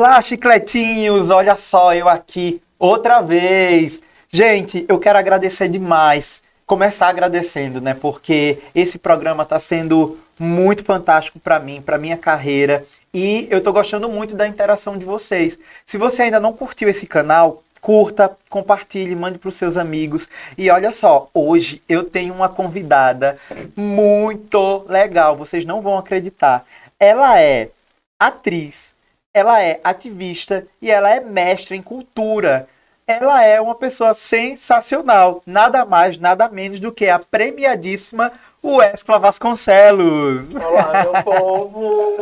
[0.00, 1.28] Olá, chicletinhos!
[1.28, 4.00] Olha só, eu aqui outra vez.
[4.28, 6.40] Gente, eu quero agradecer demais.
[6.64, 7.94] Começar agradecendo, né?
[7.94, 13.72] Porque esse programa está sendo muito fantástico para mim, para minha carreira, e eu tô
[13.72, 15.58] gostando muito da interação de vocês.
[15.84, 20.28] Se você ainda não curtiu esse canal, curta, compartilhe, mande para os seus amigos.
[20.56, 23.36] E olha só, hoje eu tenho uma convidada
[23.74, 26.64] muito legal, vocês não vão acreditar.
[27.00, 27.70] Ela é
[28.16, 28.96] atriz,
[29.38, 32.66] ela é ativista e ela é mestra em cultura.
[33.06, 38.30] Ela é uma pessoa sensacional, nada mais, nada menos do que a premiadíssima
[38.62, 40.54] Wescla Vasconcelos.
[40.54, 42.16] Olá, meu povo!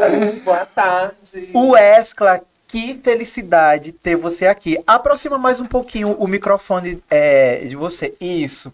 [0.44, 1.50] Boa tarde!
[1.52, 4.78] Wescla, que felicidade ter você aqui.
[4.86, 8.14] Aproxima mais um pouquinho o microfone é, de você.
[8.20, 8.72] Isso.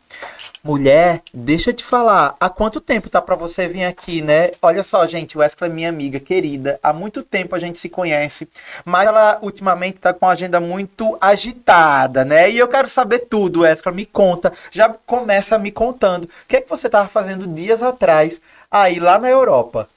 [0.64, 4.52] Mulher, deixa eu te falar, há quanto tempo tá para você vir aqui, né?
[4.62, 8.48] Olha só, gente, Wesley é minha amiga querida, há muito tempo a gente se conhece,
[8.84, 12.48] mas ela ultimamente tá com a agenda muito agitada, né?
[12.48, 16.26] E eu quero saber tudo, Wesley, me conta, já começa me contando.
[16.26, 19.88] O que é que você tava fazendo dias atrás aí lá na Europa?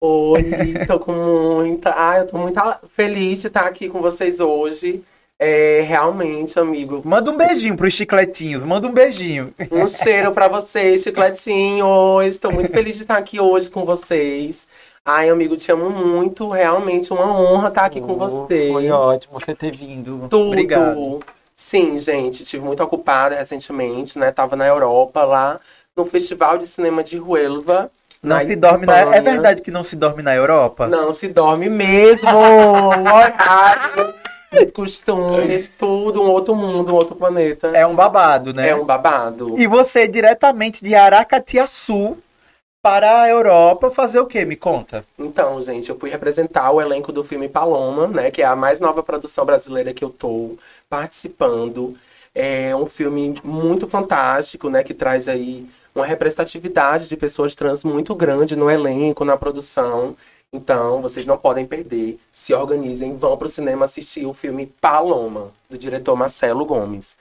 [0.00, 1.92] Oi, tô com muita.
[1.96, 5.04] Ah, eu tô muito feliz de estar aqui com vocês hoje.
[5.38, 7.00] É, realmente, amigo.
[7.04, 9.54] Manda um beijinho pros chicletinhos, manda um beijinho.
[9.70, 12.26] Um cheiro para vocês, chicletinhos.
[12.26, 14.66] Estou muito feliz de estar aqui hoje com vocês.
[15.04, 16.48] Ai, amigo, te amo muito.
[16.48, 18.70] Realmente uma honra estar aqui oh, com você.
[18.72, 20.26] Foi ótimo você ter vindo.
[20.28, 20.48] Tudo.
[20.48, 21.20] Obrigado.
[21.54, 24.32] Sim, gente, tive muito ocupada recentemente, né?
[24.32, 25.60] Tava na Europa lá
[25.96, 27.90] no Festival de Cinema de Huelva.
[28.20, 28.98] Não se dorme na...
[29.14, 30.88] É verdade que não se dorme na Europa?
[30.88, 32.28] Não se dorme mesmo.
[32.28, 34.17] Horário
[34.72, 37.68] costumes, tudo, um outro mundo, um outro planeta.
[37.68, 38.68] É um babado, né?
[38.68, 39.58] É um babado.
[39.58, 42.16] E você, diretamente de Aracatiaçu
[42.82, 44.44] para a Europa, fazer o quê?
[44.44, 45.04] Me conta.
[45.18, 48.30] Então, gente, eu fui representar o elenco do filme Paloma, né?
[48.30, 50.56] Que é a mais nova produção brasileira que eu tô
[50.88, 51.96] participando.
[52.34, 54.82] É um filme muito fantástico, né?
[54.82, 60.16] Que traz aí uma representatividade de pessoas trans muito grande no elenco, na produção.
[60.52, 62.18] Então, vocês não podem perder.
[62.32, 67.18] Se organizem, vão para o cinema assistir o filme Paloma, do diretor Marcelo Gomes.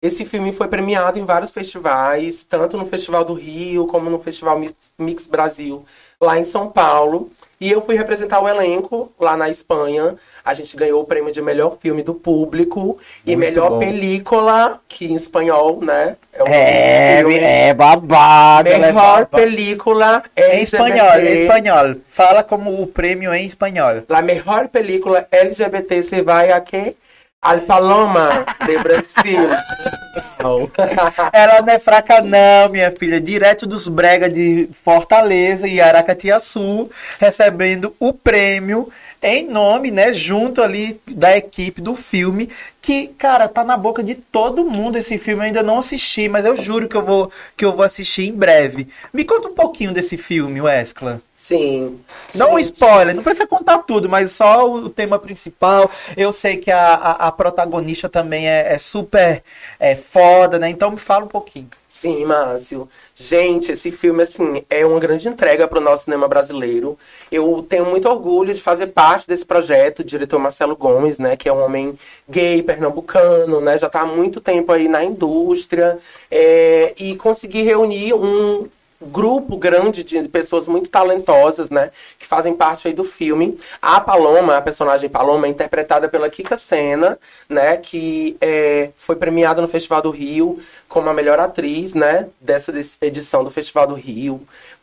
[0.00, 4.60] Esse filme foi premiado em vários festivais, tanto no Festival do Rio como no Festival
[4.96, 5.84] Mix Brasil,
[6.20, 7.32] lá em São Paulo.
[7.60, 10.14] E eu fui representar o elenco lá na Espanha.
[10.44, 13.78] A gente ganhou o prêmio de melhor filme do público Muito e melhor bom.
[13.80, 16.16] película, que em espanhol, né?
[16.32, 18.70] É, é, é babado.
[18.70, 19.26] Melhor é babado.
[19.26, 21.96] película em espanhol, em espanhol.
[22.08, 24.04] Fala como o prêmio em espanhol.
[24.08, 26.94] A melhor película LGBT se vai a quê?
[27.42, 29.48] Al Paloma de Brasil.
[31.32, 33.20] Ela não é fraca, não, minha filha.
[33.20, 36.88] Direto dos Brega de Fortaleza e Aracatiaçu,
[37.18, 38.88] recebendo o prêmio
[39.22, 42.48] em nome, né, junto ali da equipe do filme,
[42.88, 45.42] que, cara, tá na boca de todo mundo esse filme.
[45.42, 48.32] Eu ainda não assisti, mas eu juro que eu vou que eu vou assistir em
[48.32, 48.88] breve.
[49.12, 51.20] Me conta um pouquinho desse filme, Wescla.
[51.34, 52.00] Sim.
[52.34, 55.90] Não um spoiler, não precisa contar tudo, mas só o tema principal.
[56.16, 59.42] Eu sei que a, a, a protagonista também é, é super
[59.78, 60.70] é, foda, né?
[60.70, 61.68] Então me fala um pouquinho.
[61.86, 62.86] Sim, Márcio.
[63.14, 66.98] Gente, esse filme, assim, é uma grande entrega para o nosso cinema brasileiro.
[67.32, 71.48] Eu tenho muito orgulho de fazer parte desse projeto, o diretor Marcelo Gomes, né, que
[71.48, 71.98] é um homem
[72.28, 75.98] gay, pernambucano, né, já está há muito tempo aí na indústria,
[76.30, 78.68] é, e conseguir reunir um
[79.00, 83.56] grupo grande de pessoas muito talentosas, né, que fazem parte aí do filme.
[83.80, 87.18] A Paloma, a personagem Paloma, é interpretada pela Kika Sena,
[87.48, 90.58] né, que é, foi premiada no Festival do Rio
[90.88, 92.72] como a melhor atriz, né, dessa
[93.02, 94.40] edição do Festival do Rio.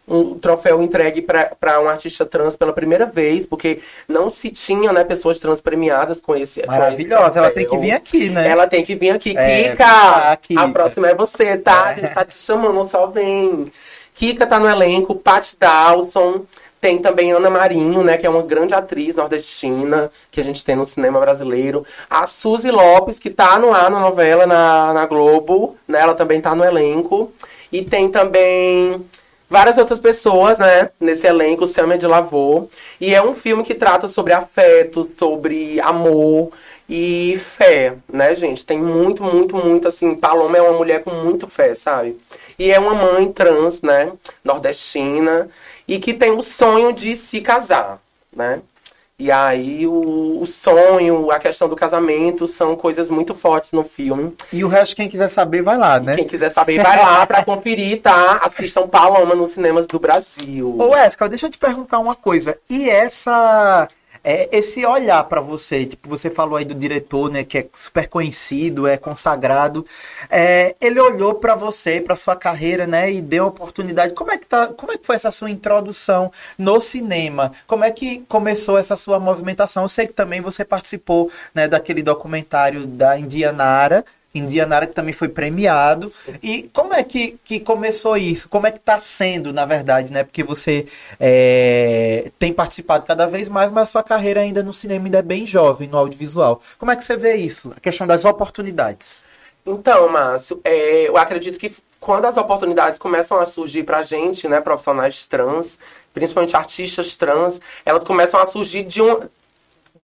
[0.07, 5.03] Um troféu entregue para um artista trans pela primeira vez, porque não se tinha, né,
[5.03, 6.65] pessoas trans premiadas com esse.
[6.65, 8.47] Maravilhosa, com esse ela tem que vir aqui, né?
[8.47, 9.35] Ela tem que vir aqui.
[9.35, 11.87] É, Kika, a próxima é você, tá?
[11.87, 11.89] É.
[11.89, 13.65] A gente tá te chamando, só vem.
[14.13, 16.41] Kika tá no elenco, Pat Dawson.
[16.79, 20.75] Tem também Ana Marinho, né, que é uma grande atriz nordestina que a gente tem
[20.75, 21.83] no cinema brasileiro.
[22.07, 26.39] A Suzy Lopes, que tá no ar na novela na, na Globo, né, ela também
[26.39, 27.33] tá no elenco.
[27.71, 29.03] E tem também
[29.49, 32.67] várias outras pessoas, né, nesse elenco, Selma de Lavô.
[32.99, 36.51] E é um filme que trata sobre afeto, sobre amor
[36.87, 38.65] e fé, né, gente?
[38.65, 42.17] Tem muito, muito, muito, assim, Paloma é uma mulher com muito fé, sabe?
[42.57, 44.11] E é uma mãe trans, né?
[44.43, 45.49] Nordestina.
[45.87, 47.99] E que tem o sonho de se casar,
[48.35, 48.61] né?
[49.17, 54.35] E aí o, o, sonho, a questão do casamento são coisas muito fortes no filme.
[54.51, 56.15] E o resto, quem quiser saber, vai lá, né?
[56.15, 58.39] Quem quiser saber, vai lá pra conferir, tá?
[58.43, 60.75] Assistam Paloma nos cinemas do Brasil.
[60.77, 62.57] Ô, Esca, deixa eu te perguntar uma coisa.
[62.69, 63.87] E essa
[64.25, 68.07] é, esse olhar para você, tipo, você falou aí do diretor, né, que é super
[68.07, 69.85] conhecido, é consagrado,
[70.31, 74.15] é, ele olhou para você, para sua carreira, né, e deu oportunidade.
[74.15, 77.51] Como é que tá, como é que foi essa sua introdução no cinema?
[77.67, 79.83] Como é que começou essa sua movimentação?
[79.83, 84.03] Eu sei que também você participou, né, daquele documentário da Indianara,
[84.35, 86.09] Indianara, que também foi premiado.
[86.09, 86.33] Sim.
[86.43, 88.49] E como é que, que começou isso?
[88.49, 90.23] Como é que está sendo, na verdade, né?
[90.23, 90.85] Porque você
[91.19, 95.23] é, tem participado cada vez mais, mas a sua carreira ainda no cinema ainda é
[95.23, 96.61] bem jovem, no audiovisual.
[96.77, 97.73] Como é que você vê isso?
[97.75, 99.23] A questão das oportunidades.
[99.65, 104.61] Então, Márcio, é, eu acredito que quando as oportunidades começam a surgir pra gente, né,
[104.61, 105.79] profissionais trans,
[106.13, 109.21] principalmente artistas trans, elas começam a surgir de um,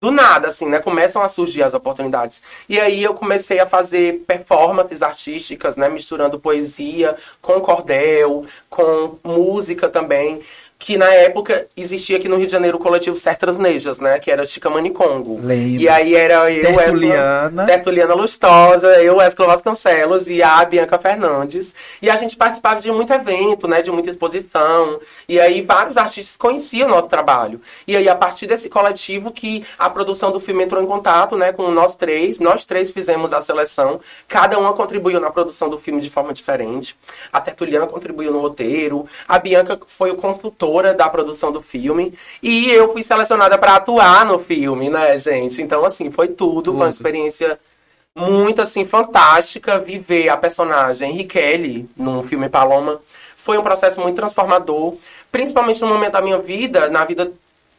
[0.01, 0.79] do nada, assim, né?
[0.79, 2.41] Começam a surgir as oportunidades.
[2.69, 5.89] E aí eu comecei a fazer performances artísticas, né?
[5.89, 10.41] Misturando poesia com cordel, com música também
[10.81, 14.17] que na época existia aqui no Rio de Janeiro o coletivo Certas Nejas, né?
[14.17, 15.37] Que era Chica Manicongo.
[15.43, 15.81] Lembro.
[15.81, 17.65] E aí era eu, Tertuliana.
[17.65, 21.75] Tertuliana Lustosa, eu, Wesley Vasconcelos e a Bianca Fernandes.
[22.01, 23.81] E a gente participava de muito evento, né?
[23.81, 25.01] De muita exposição.
[25.27, 27.59] E aí vários artistas conheciam o nosso trabalho.
[27.85, 31.51] E aí, a partir desse coletivo que a produção do filme entrou em contato, né?
[31.51, 32.39] Com nós três.
[32.39, 33.99] Nós três fizemos a seleção.
[34.29, 36.95] Cada uma contribuiu na produção do filme de forma diferente.
[37.33, 39.05] A Tertuliana contribuiu no roteiro.
[39.27, 42.13] A Bianca foi o consultor da produção do filme.
[42.41, 45.61] E eu fui selecionada para atuar no filme, né, gente?
[45.61, 46.71] Então, assim, foi tudo.
[46.71, 47.59] Foi uma experiência
[48.15, 52.99] muito, assim, fantástica viver a personagem Riquelme no filme Paloma.
[53.35, 54.95] Foi um processo muito transformador,
[55.31, 57.31] principalmente no momento da minha vida, na vida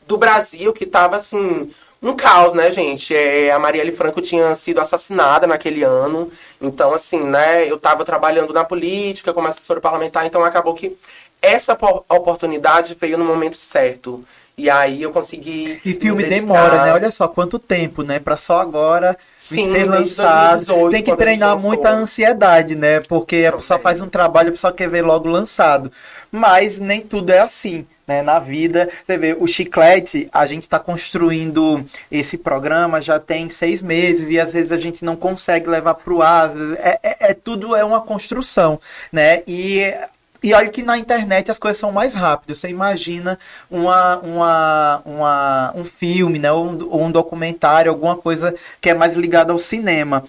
[0.07, 1.71] do Brasil, que tava, assim,
[2.03, 3.15] um caos, né, gente?
[3.15, 6.31] É, a Marielle Franco tinha sido assassinada naquele ano.
[6.61, 10.97] Então, assim, né, eu tava trabalhando na política como assessora parlamentar, então acabou que
[11.43, 11.77] essa
[12.09, 14.25] oportunidade veio no momento certo.
[14.61, 15.81] E aí eu consegui.
[15.83, 16.93] E filme demora, né?
[16.93, 18.19] Olha só quanto tempo, né?
[18.19, 20.67] Pra só agora Sim, ser lançado.
[20.67, 23.01] 2018, Tem que treinar muita ansiedade, né?
[23.01, 25.91] Porque a pessoa faz um trabalho, a pessoa quer ver logo lançado.
[26.31, 27.87] Mas nem tudo é assim.
[28.07, 28.89] Né, na vida.
[29.05, 34.41] Você vê, o Chiclete, a gente está construindo esse programa já tem seis meses e
[34.41, 36.51] às vezes a gente não consegue levar para o ar.
[36.79, 38.81] É, é, é, tudo é uma construção,
[39.13, 39.45] né?
[39.47, 39.95] E
[40.43, 42.59] e olha que na internet as coisas são mais rápidas.
[42.59, 43.39] Você imagina
[43.71, 46.51] uma, uma, uma, um filme, né?
[46.51, 50.25] ou, um, ou um documentário, alguma coisa que é mais ligada ao cinema.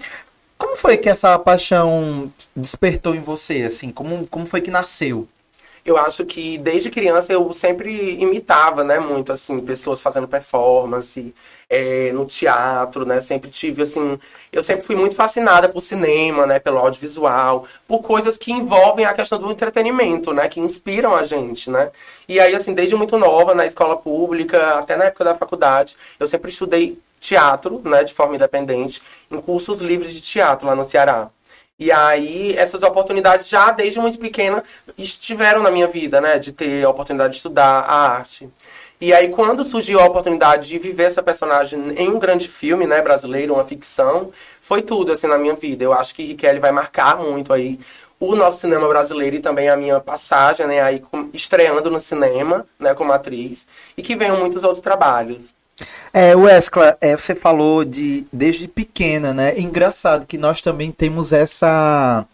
[0.57, 3.63] Como foi que essa paixão despertou em você?
[3.63, 5.27] Assim, como, como foi que nasceu?
[5.85, 11.33] Eu acho que desde criança eu sempre imitava, né, muito, assim, pessoas fazendo performance
[11.69, 14.19] é, no teatro, né, sempre tive, assim,
[14.51, 19.13] eu sempre fui muito fascinada por cinema, né, pelo audiovisual, por coisas que envolvem a
[19.13, 21.89] questão do entretenimento, né, que inspiram a gente, né,
[22.27, 26.27] e aí, assim, desde muito nova, na escola pública, até na época da faculdade, eu
[26.27, 29.01] sempre estudei teatro, né, de forma independente,
[29.31, 31.29] em cursos livres de teatro lá no Ceará.
[31.81, 34.63] E aí, essas oportunidades já desde muito pequena
[34.95, 36.37] estiveram na minha vida, né?
[36.37, 38.47] De ter a oportunidade de estudar a arte.
[39.01, 43.01] E aí, quando surgiu a oportunidade de viver essa personagem em um grande filme, né,
[43.01, 44.29] brasileiro, uma ficção,
[44.59, 45.83] foi tudo, assim, na minha vida.
[45.83, 47.79] Eu acho que Riquelme vai marcar muito aí
[48.19, 51.01] o nosso cinema brasileiro e também a minha passagem, né, aí
[51.33, 53.65] estreando no cinema, né, como atriz,
[53.97, 55.55] e que venham muitos outros trabalhos.
[56.13, 59.57] É, Wesley, é, você falou de desde pequena, né?
[59.57, 62.25] Engraçado que nós também temos essa,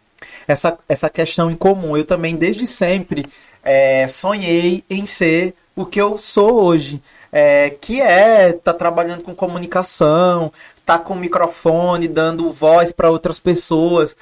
[0.48, 1.96] essa, essa questão em comum.
[1.96, 3.26] Eu também, desde sempre,
[3.64, 7.02] é, sonhei em ser o que eu sou hoje.
[7.32, 10.52] É, que é tá trabalhando com comunicação,
[10.86, 14.16] tá com microfone, dando voz para outras pessoas,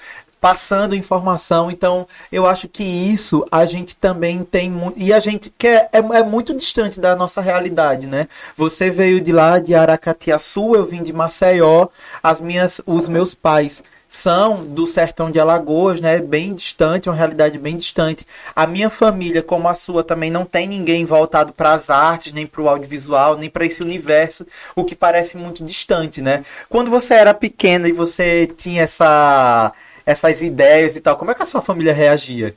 [0.45, 1.71] passando informação.
[1.71, 4.93] Então, eu acho que isso a gente também tem muito.
[4.95, 5.89] E a gente quer.
[5.91, 8.27] É, é, muito distante da nossa realidade, né?
[8.55, 11.87] Você veio de lá, de Aracatiaçu, eu vim de Maceió.
[12.21, 16.19] As minhas, os meus pais são do sertão de Alagoas, né?
[16.19, 18.23] Bem distante, uma realidade bem distante.
[18.55, 22.45] A minha família, como a sua, também não tem ninguém voltado para as artes, nem
[22.45, 26.45] para o audiovisual, nem para esse universo, o que parece muito distante, né?
[26.69, 29.73] Quando você era pequena e você tinha essa
[30.05, 32.55] essas ideias e tal, como é que a sua família reagia?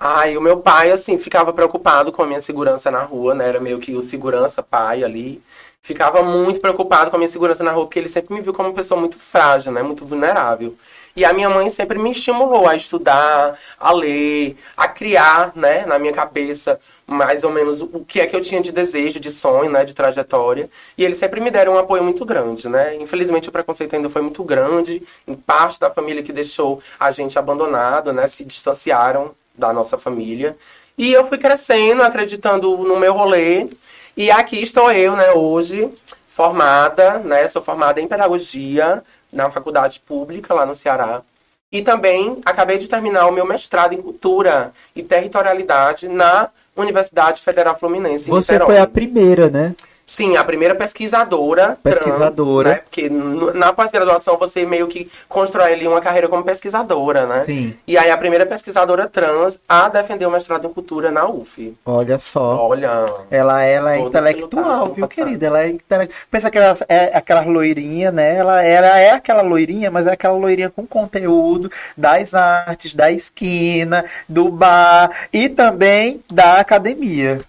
[0.00, 3.48] Ai, o meu pai, assim, ficava preocupado com a minha segurança na rua, né?
[3.48, 5.42] Era meio que o segurança pai ali.
[5.82, 8.68] Ficava muito preocupado com a minha segurança na rua, porque ele sempre me viu como
[8.68, 9.82] uma pessoa muito frágil, né?
[9.82, 10.76] Muito vulnerável.
[11.18, 15.98] E a minha mãe sempre me estimulou a estudar, a ler, a criar, né, na
[15.98, 19.68] minha cabeça, mais ou menos o que é que eu tinha de desejo, de sonho,
[19.68, 20.70] né, de trajetória.
[20.96, 22.94] E eles sempre me deram um apoio muito grande, né?
[23.00, 27.36] Infelizmente o preconceito ainda foi muito grande, em parte da família que deixou a gente
[27.36, 30.56] abandonado, né, se distanciaram da nossa família.
[30.96, 33.66] E eu fui crescendo, acreditando no meu rolê.
[34.16, 35.90] E aqui estou eu, né, hoje,
[36.28, 37.44] formada, né?
[37.48, 41.22] Sou formada em pedagogia na faculdade pública lá no Ceará.
[41.70, 47.78] E também acabei de terminar o meu mestrado em cultura e territorialidade na Universidade Federal
[47.78, 48.30] Fluminense.
[48.30, 49.74] Você foi a primeira, né?
[50.08, 51.76] Sim, a primeira pesquisadora.
[51.82, 52.70] Pesquisadora.
[52.70, 52.82] Trans, né?
[52.82, 53.10] Porque
[53.58, 57.44] na pós-graduação você meio que constrói ali uma carreira como pesquisadora, né?
[57.44, 57.76] Sim.
[57.86, 61.76] E aí a primeira pesquisadora trans a defender o mestrado em cultura na UF.
[61.84, 62.68] Olha só.
[62.68, 62.88] Olha.
[63.30, 65.46] Ela, ela é intelectual, viu, querida?
[65.46, 66.22] Ela é intelectual.
[66.30, 68.34] Pensa que ela é aquela loirinha, né?
[68.34, 74.02] Ela, ela é aquela loirinha, mas é aquela loirinha com conteúdo das artes, da esquina,
[74.26, 77.42] do bar e também da academia.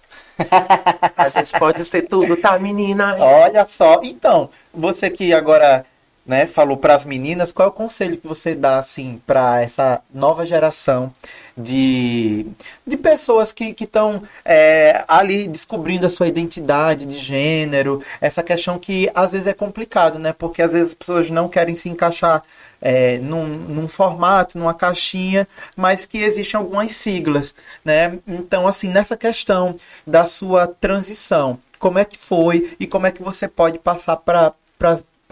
[1.16, 3.16] A gente pode ser tudo, tá, menina?
[3.18, 4.00] Olha só.
[4.02, 5.84] Então, você que agora
[6.26, 10.00] né, falou para as meninas, qual é o conselho que você dá assim para essa
[10.12, 11.12] nova geração
[11.56, 12.46] de,
[12.86, 19.10] de pessoas que estão é, ali descobrindo a sua identidade de gênero, essa questão que
[19.14, 20.32] às vezes é complicado, né?
[20.32, 22.42] Porque às vezes as pessoas não querem se encaixar
[22.80, 25.46] é, num, num formato, numa caixinha,
[25.76, 28.18] mas que existem algumas siglas, né?
[28.26, 33.22] Então, assim, nessa questão da sua transição, como é que foi e como é que
[33.22, 34.52] você pode passar para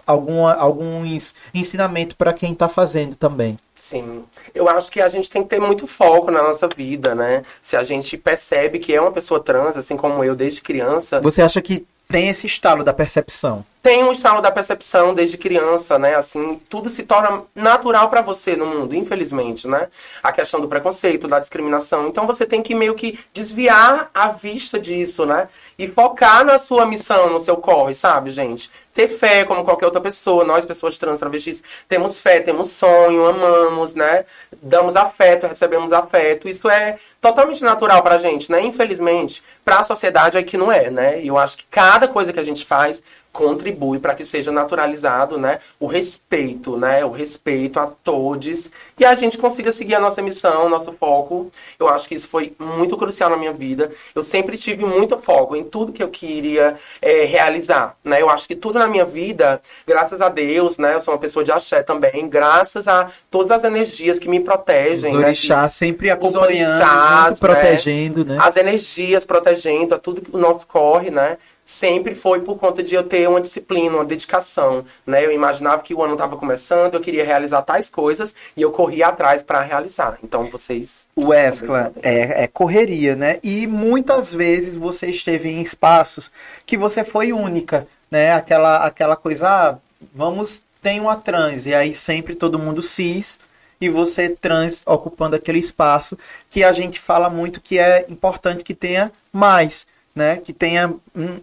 [0.09, 3.55] alguma, alguns ensinamento para quem está fazendo também?
[3.75, 4.23] Sim.
[4.53, 7.43] Eu acho que a gente tem que ter muito foco na nossa vida, né?
[7.61, 11.21] Se a gente percebe que é uma pessoa trans, assim como eu desde criança.
[11.21, 13.63] Você acha que tem esse estalo da percepção?
[13.81, 16.15] Tem um estalo da percepção desde criança, né?
[16.15, 19.87] Assim, tudo se torna natural para você no mundo, infelizmente, né?
[20.21, 22.07] A questão do preconceito, da discriminação.
[22.07, 25.47] Então você tem que meio que desviar a vista disso, né?
[25.77, 28.69] E focar na sua missão, no seu corre, sabe, gente?
[28.93, 30.43] Ter fé como qualquer outra pessoa.
[30.43, 34.25] Nós, pessoas trans, travestis, temos fé, temos sonho, amamos, né?
[34.61, 36.49] Damos afeto, recebemos afeto.
[36.49, 38.61] Isso é totalmente natural pra gente, né?
[38.61, 41.21] Infelizmente, pra sociedade é que não é, né?
[41.21, 45.37] E eu acho que cada coisa que a gente faz contribui para que seja naturalizado,
[45.37, 50.21] né, o respeito, né, o respeito a todos e a gente consiga seguir a nossa
[50.21, 51.51] missão, nosso foco.
[51.79, 53.89] Eu acho que isso foi muito crucial na minha vida.
[54.15, 58.21] Eu sempre tive muito foco em tudo que eu queria é, realizar, né.
[58.21, 61.43] Eu acho que tudo na minha vida, graças a Deus, né, eu sou uma pessoa
[61.43, 66.09] de axé também, graças a todas as energias que me protegem, os orixás né, sempre
[66.09, 71.11] acompanhando, orixás, né, protegendo, né, né, as energias protegendo a tudo que o nosso corre,
[71.11, 71.37] né
[71.69, 75.23] sempre foi por conta de eu ter uma disciplina, uma dedicação, né?
[75.23, 79.09] Eu imaginava que o ano estava começando, eu queria realizar tais coisas e eu corria
[79.09, 80.17] atrás para realizar.
[80.23, 81.05] Então vocês.
[81.15, 83.37] O Escla é, é correria, né?
[83.43, 86.31] E muitas vezes você esteve em espaços
[86.65, 88.33] que você foi única, né?
[88.33, 89.77] Aquela, aquela coisa, ah,
[90.11, 93.37] vamos, tem uma trans, e aí sempre todo mundo cis
[93.79, 96.17] e você trans ocupando aquele espaço
[96.49, 99.85] que a gente fala muito que é importante que tenha mais
[100.19, 100.37] né?
[100.37, 100.93] Que tenha.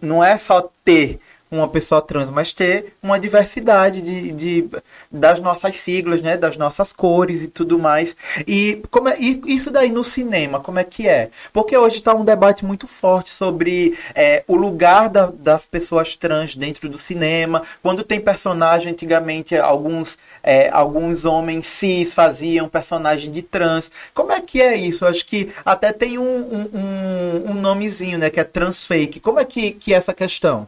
[0.01, 4.69] Não é só ter uma pessoa trans, mas ter uma diversidade de, de,
[5.11, 8.15] das nossas siglas, né, das nossas cores e tudo mais.
[8.45, 11.29] E, como é, e isso daí no cinema, como é que é?
[11.53, 16.55] Porque hoje está um debate muito forte sobre é, o lugar da, das pessoas trans
[16.55, 17.61] dentro do cinema.
[17.81, 23.89] Quando tem personagem, antigamente alguns, é, alguns homens cis faziam personagem de trans.
[24.13, 25.05] Como é que é isso?
[25.05, 29.19] acho que até tem um, um, um, um nomezinho, né, que é transfake.
[29.19, 30.67] Como é que, que é essa questão?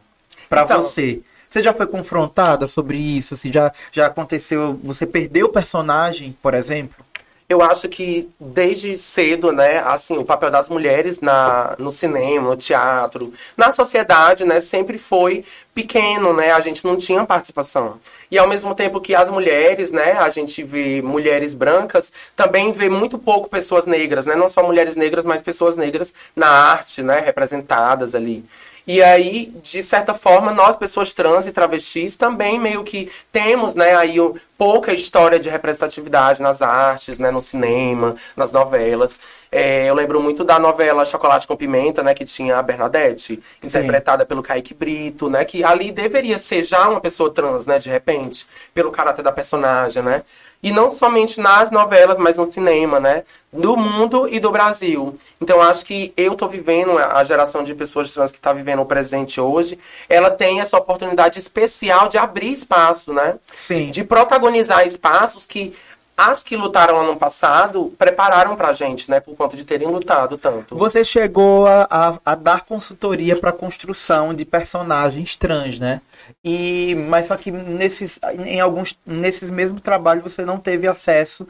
[0.50, 1.22] Para então, você.
[1.48, 3.34] Você já foi confrontada sobre isso?
[3.34, 4.78] Assim, já, já aconteceu?
[4.84, 7.04] Você perdeu o personagem, por exemplo?
[7.48, 12.56] Eu acho que desde cedo, né, assim, o papel das mulheres na, no cinema, no
[12.56, 16.52] teatro, na sociedade, né, sempre foi pequeno, né?
[16.52, 17.98] A gente não tinha participação.
[18.30, 22.88] E ao mesmo tempo que as mulheres, né, a gente vê mulheres brancas, também vê
[22.88, 24.36] muito pouco pessoas negras, né?
[24.36, 28.44] Não só mulheres negras, mas pessoas negras na arte, né, representadas ali.
[28.92, 33.94] E aí, de certa forma, nós, pessoas trans e travestis, também meio que temos, né,
[33.94, 34.16] aí
[34.58, 39.16] pouca história de representatividade nas artes, né, no cinema, nas novelas.
[39.52, 43.68] É, eu lembro muito da novela Chocolate com Pimenta, né, que tinha a Bernadette, Sim.
[43.68, 47.88] interpretada pelo Kaique Brito, né, que ali deveria ser já uma pessoa trans, né, de
[47.88, 48.44] repente,
[48.74, 50.24] pelo caráter da personagem, né.
[50.62, 53.22] E não somente nas novelas, mas no cinema, né?
[53.50, 55.18] Do mundo e do Brasil.
[55.40, 58.86] Então, acho que eu tô vivendo, a geração de pessoas trans que está vivendo o
[58.86, 63.36] presente hoje, ela tem essa oportunidade especial de abrir espaço, né?
[63.46, 63.86] Sim.
[63.86, 65.74] De, de protagonizar espaços que
[66.20, 69.20] as que lutaram ano passado prepararam pra gente, né?
[69.20, 70.76] Por conta de terem lutado tanto.
[70.76, 76.02] Você chegou a, a, a dar consultoria para construção de personagens trans, né?
[76.44, 81.46] E, mas só que nesses, em alguns, nesses mesmos trabalhos você não teve acesso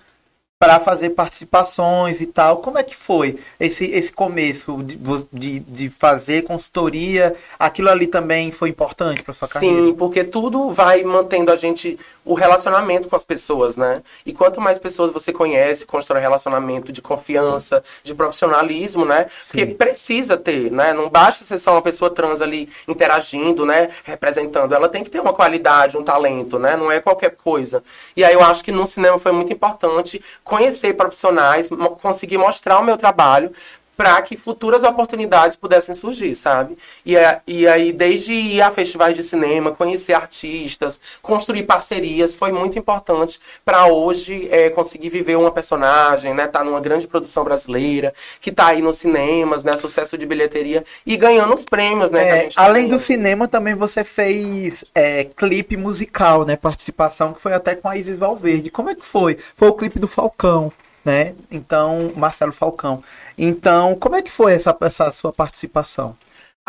[0.61, 2.59] para fazer participações e tal.
[2.59, 4.99] Como é que foi esse, esse começo de,
[5.33, 7.35] de, de fazer consultoria?
[7.59, 9.75] Aquilo ali também foi importante para sua carreira?
[9.75, 14.03] Sim, porque tudo vai mantendo a gente, o relacionamento com as pessoas, né?
[14.27, 19.29] E quanto mais pessoas você conhece, constrói relacionamento de confiança, de profissionalismo, né?
[19.31, 19.61] Sim.
[19.61, 20.93] Porque precisa ter, né?
[20.93, 23.89] Não basta ser só uma pessoa trans ali interagindo, né?
[24.05, 24.75] Representando.
[24.75, 26.77] Ela tem que ter uma qualidade, um talento, né?
[26.77, 27.83] Não é qualquer coisa.
[28.15, 31.71] E aí eu acho que no cinema foi muito importante conhecer profissionais,
[32.03, 33.53] conseguir mostrar o meu trabalho
[34.01, 36.75] para que futuras oportunidades pudessem surgir, sabe?
[37.05, 37.17] E,
[37.47, 43.39] e aí, desde ir a festivais de cinema, conhecer artistas, construir parcerias, foi muito importante
[43.63, 46.47] para hoje é, conseguir viver uma personagem, né?
[46.47, 49.77] Tá numa grande produção brasileira, que tá aí nos cinemas, né?
[49.77, 52.47] Sucesso de bilheteria e ganhando os prêmios, né?
[52.47, 56.57] É, além do cinema, também você fez é, clipe musical, né?
[56.57, 58.71] Participação que foi até com a Isis Valverde.
[58.71, 59.37] Como é que foi?
[59.55, 60.73] Foi o clipe do Falcão
[61.05, 61.35] né?
[61.51, 63.03] Então, Marcelo Falcão.
[63.37, 66.17] Então, como é que foi essa, essa sua participação?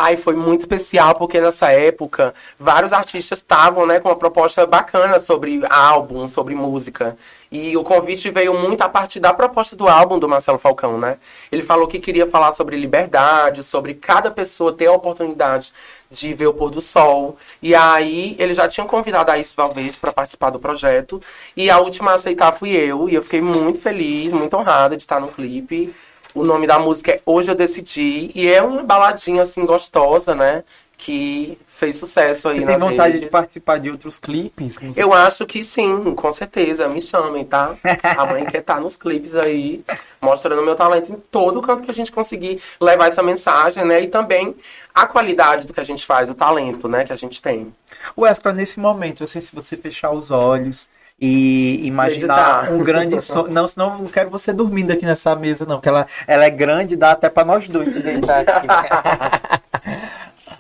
[0.04, 5.20] Ai, foi muito especial porque nessa época vários artistas estavam, né, com uma proposta bacana
[5.20, 7.16] sobre álbum, sobre música.
[7.52, 11.18] E o convite veio muito a partir da proposta do álbum do Marcelo Falcão, né?
[11.52, 15.72] Ele falou que queria falar sobre liberdade, sobre cada pessoa ter a oportunidade
[16.10, 17.38] de ver o pôr do sol.
[17.62, 21.22] E aí ele já tinha convidado a Isis Valverde para participar do projeto.
[21.56, 23.08] E a última a aceitar fui eu.
[23.08, 25.94] E eu fiquei muito feliz, muito honrada de estar no clipe.
[26.34, 28.32] O nome da música é Hoje Eu Decidi.
[28.34, 30.64] E é uma baladinha, assim, gostosa, né?
[30.98, 33.22] Que fez sucesso aí Você tem vontade redes.
[33.22, 34.78] de participar de outros clipes?
[34.96, 36.88] Eu acho que sim, com certeza.
[36.88, 37.76] Me chamem, tá?
[38.04, 39.84] A mãe quer estar tá nos clipes aí,
[40.22, 44.02] mostrando meu talento em todo canto que a gente conseguir levar essa mensagem, né?
[44.02, 44.56] E também
[44.94, 47.04] a qualidade do que a gente faz, o talento, né?
[47.04, 47.74] Que a gente tem.
[48.18, 50.88] Wesley, nesse momento, assim, se você fechar os olhos
[51.22, 52.74] e imaginar Meditar.
[52.74, 53.52] um grande sonho.
[53.52, 56.96] Não, senão não quero você dormindo aqui nessa mesa, não, porque ela, ela é grande,
[56.96, 58.68] dá até para nós dois se deitar aqui.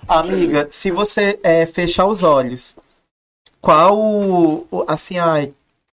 [0.08, 2.76] Amiga, se você é, fechar os olhos,
[3.62, 5.54] qual, assim, ai,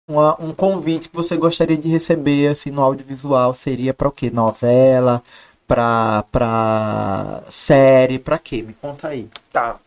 [0.08, 4.30] uma, um convite que você gostaria de receber assim no audiovisual seria para o quê?
[4.30, 5.22] Novela,
[5.68, 8.62] para para série, para quê?
[8.64, 9.28] Me conta aí.
[9.52, 9.78] Tá.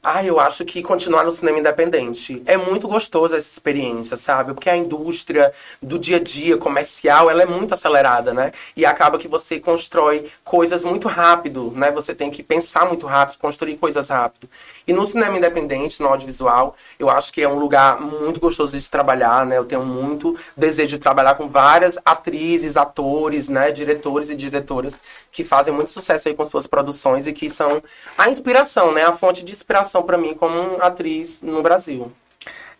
[0.00, 2.40] Ah, eu acho que continuar no cinema independente.
[2.46, 4.54] É muito gostoso essa experiência, sabe?
[4.54, 8.52] Porque a indústria do dia a dia comercial, ela é muito acelerada, né?
[8.76, 11.90] E acaba que você constrói coisas muito rápido, né?
[11.90, 14.48] Você tem que pensar muito rápido, construir coisas rápido.
[14.86, 18.80] E no cinema independente, no audiovisual, eu acho que é um lugar muito gostoso de
[18.80, 19.58] se trabalhar, né?
[19.58, 23.72] Eu tenho muito desejo de trabalhar com várias atrizes, atores, né?
[23.72, 24.98] Diretores e diretoras
[25.32, 27.82] que fazem muito sucesso aí com suas produções e que são
[28.16, 29.04] a inspiração, né?
[29.04, 32.12] A fonte de inspiração para mim como atriz no Brasil.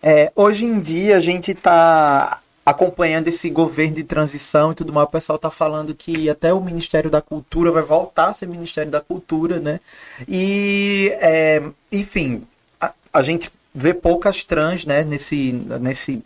[0.03, 5.09] É, hoje em dia a gente está acompanhando esse governo de transição e tudo mais,
[5.09, 8.93] o pessoal está falando que até o Ministério da Cultura vai voltar a ser Ministério
[8.93, 9.81] da Cultura, né?
[10.29, 12.47] E, é, enfim,
[12.79, 16.23] a, a, gente vê poucas trans, né, nesse, nesse,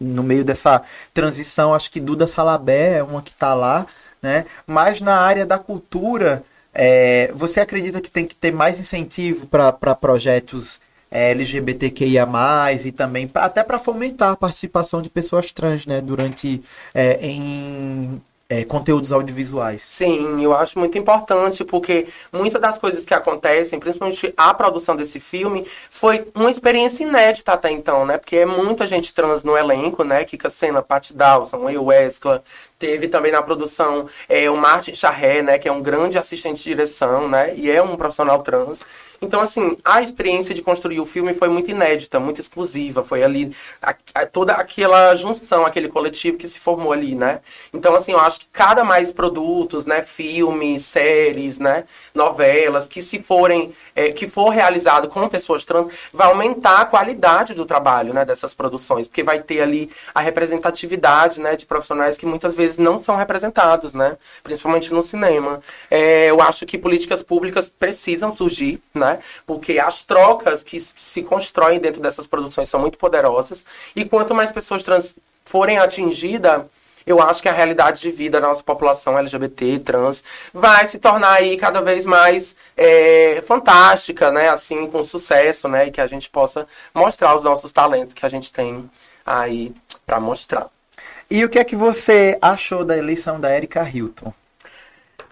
[0.00, 0.82] no meio dessa
[1.14, 3.86] transição, acho que Duda Salabé é uma que está lá,
[4.20, 4.44] né?
[4.66, 6.42] Mas na área da cultura,
[6.78, 10.78] é, você acredita que tem que ter mais incentivo para projetos
[11.10, 12.26] é, LGBTQIA+,
[12.84, 16.62] e também pra, até para fomentar a participação de pessoas trans, né, durante,
[16.94, 19.82] é, em é, conteúdos audiovisuais.
[19.82, 25.18] Sim, eu acho muito importante, porque muitas das coisas que acontecem, principalmente a produção desse
[25.18, 28.18] filme, foi uma experiência inédita até então, né?
[28.18, 30.24] Porque é muita gente trans no elenco, né?
[30.24, 32.40] Kika Sena, Pat Dawson, eu, Wesley,
[32.78, 35.58] teve também na produção é, o Martin Charré, né?
[35.58, 37.54] Que é um grande assistente de direção, né?
[37.56, 38.84] E é um profissional trans.
[39.20, 43.02] Então, assim, a experiência de construir o filme foi muito inédita, muito exclusiva.
[43.02, 47.40] Foi ali a, a, toda aquela junção, aquele coletivo que se formou ali, né?
[47.72, 50.02] Então, assim, eu acho que cada mais produtos, né?
[50.02, 51.84] Filmes, séries, né?
[52.14, 57.54] Novelas, que se forem, é, que for realizado com pessoas trans, vai aumentar a qualidade
[57.54, 58.24] do trabalho, né?
[58.24, 61.56] Dessas produções, porque vai ter ali a representatividade, né?
[61.56, 64.16] De profissionais que muitas vezes não são representados, né?
[64.42, 65.60] Principalmente no cinema.
[65.90, 69.18] É, eu acho que políticas públicas precisam surgir, né?
[69.46, 73.64] Porque as trocas que se constroem dentro dessas produções são muito poderosas.
[73.94, 76.62] E quanto mais pessoas trans forem atingidas,
[77.06, 81.34] eu acho que a realidade de vida da nossa população LGBT, trans, vai se tornar
[81.34, 84.48] aí cada vez mais é, fantástica, né?
[84.48, 85.86] Assim, com sucesso, né?
[85.86, 88.90] E que a gente possa mostrar os nossos talentos que a gente tem
[89.24, 89.72] aí
[90.04, 90.66] para mostrar.
[91.30, 94.32] E o que é que você achou da eleição da Erika Hilton?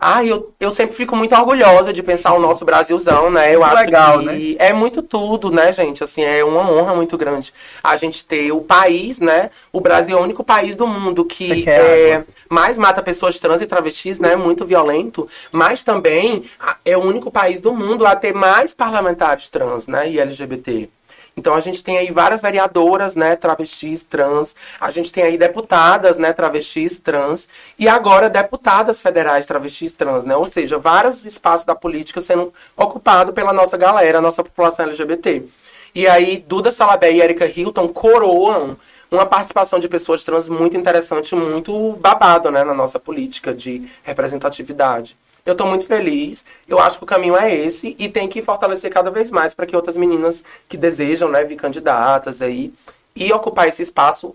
[0.07, 3.55] Ah, eu, eu sempre fico muito orgulhosa de pensar o nosso Brasilzão, né?
[3.55, 4.57] Eu muito acho legal, que né?
[4.59, 6.05] é muito tudo, né, gente?
[6.05, 9.49] Assim, é uma honra muito grande a gente ter o país, né?
[9.73, 13.67] O Brasil é o único país do mundo que é, mais mata pessoas trans e
[13.67, 14.37] travestis, né?
[14.37, 16.45] Muito violento, mas também
[16.85, 20.11] é o único país do mundo a ter mais parlamentares trans, né?
[20.11, 20.91] E LGBT.
[21.37, 26.17] Então a gente tem aí várias vereadoras, né, travestis, trans, a gente tem aí deputadas,
[26.17, 30.37] né, travestis, trans, e agora deputadas federais travestis, trans, né?
[30.37, 35.43] Ou seja, vários espaços da política sendo ocupados pela nossa galera, nossa população LGBT.
[35.95, 38.77] E aí Duda Salabé e Erika Hilton coroam
[39.11, 45.17] uma participação de pessoas trans muito interessante, muito babado, né, na nossa política de representatividade.
[45.45, 46.45] Eu estou muito feliz.
[46.67, 49.67] Eu acho que o caminho é esse e tem que fortalecer cada vez mais para
[49.67, 52.73] que outras meninas que desejam, né, vir candidatas aí
[53.15, 54.35] e ocupar esse espaço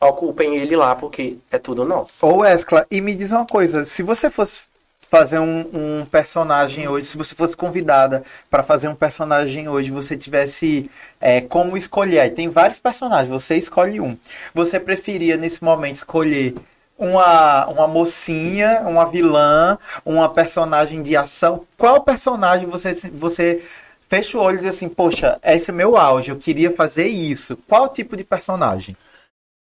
[0.00, 2.24] ocupem ele lá, porque é tudo nosso.
[2.24, 4.68] Ô, Escla, e me diz uma coisa, se você fosse
[5.08, 10.16] fazer um, um personagem hoje, se você fosse convidada para fazer um personagem hoje, você
[10.16, 10.88] tivesse
[11.20, 14.16] é, como escolher, tem vários personagens, você escolhe um.
[14.54, 16.54] Você preferia nesse momento escolher
[16.98, 21.64] uma, uma mocinha, uma vilã, uma personagem de ação.
[21.76, 23.62] Qual personagem você, você
[24.08, 27.56] fecha o olho e diz assim, poxa, esse é meu auge, eu queria fazer isso.
[27.68, 28.96] Qual tipo de personagem?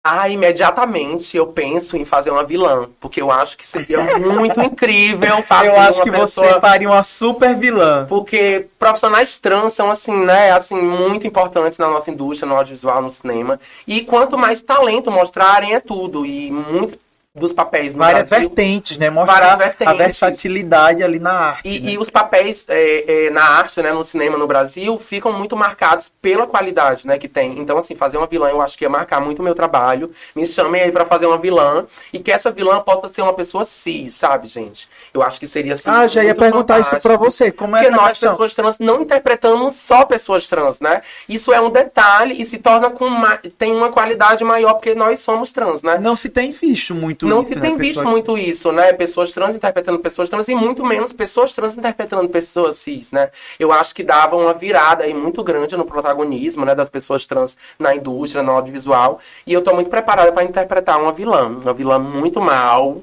[0.09, 5.43] Ah, imediatamente eu penso em fazer uma vilã, porque eu acho que seria muito incrível
[5.43, 6.47] fazer Eu acho que pessoa...
[6.47, 8.07] você faria uma super vilã.
[8.09, 13.11] Porque profissionais trans são assim, né, assim muito importantes na nossa indústria, no audiovisual, no
[13.11, 13.59] cinema.
[13.85, 16.97] E quanto mais talento mostrarem é tudo e muito
[17.37, 19.11] dos papéis no Várias Brasil, vertentes, né?
[19.11, 19.87] Mostrar vertentes.
[19.87, 21.69] a versatilidade ali na arte.
[21.69, 21.93] E, né?
[21.93, 26.11] e os papéis é, é, na arte, né, no cinema no Brasil, ficam muito marcados
[26.23, 27.59] pela qualidade, né, que tem.
[27.59, 30.11] Então, assim, fazer uma vilã eu acho que ia marcar muito o meu trabalho.
[30.35, 31.85] Me chamem aí pra fazer uma vilã.
[32.13, 34.89] E que essa vilã possa ser uma pessoa cis, sabe, gente?
[35.13, 35.91] Eu acho que seria assim.
[35.91, 37.53] Ah, já ia perguntar isso pra você.
[37.53, 38.33] Como é Porque nós, questão?
[38.33, 41.03] pessoas trans, não interpretamos só pessoas trans, né?
[41.29, 45.19] Isso é um detalhe e se torna com uma, tem uma qualidade maior porque nós
[45.19, 45.99] somos trans, né?
[45.99, 47.77] Não se tem visto muito não se tem né?
[47.77, 48.11] visto pessoas...
[48.11, 48.93] muito isso, né?
[48.93, 53.31] Pessoas trans interpretando pessoas trans e muito menos pessoas trans interpretando pessoas cis, né?
[53.59, 57.57] Eu acho que dava uma virada aí muito grande no protagonismo, né, das pessoas trans
[57.79, 59.19] na indústria, no audiovisual.
[59.47, 63.03] E eu tô muito preparada para interpretar uma vilã, uma vilã muito mal,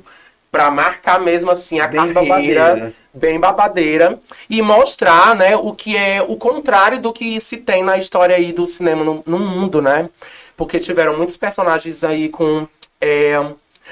[0.53, 2.93] para marcar mesmo assim a bem carreira babadeira.
[3.11, 7.97] bem babadeira e mostrar, né, o que é o contrário do que se tem na
[7.97, 10.07] história aí do cinema no, no mundo, né?
[10.55, 12.67] Porque tiveram muitos personagens aí com
[13.01, 13.43] é,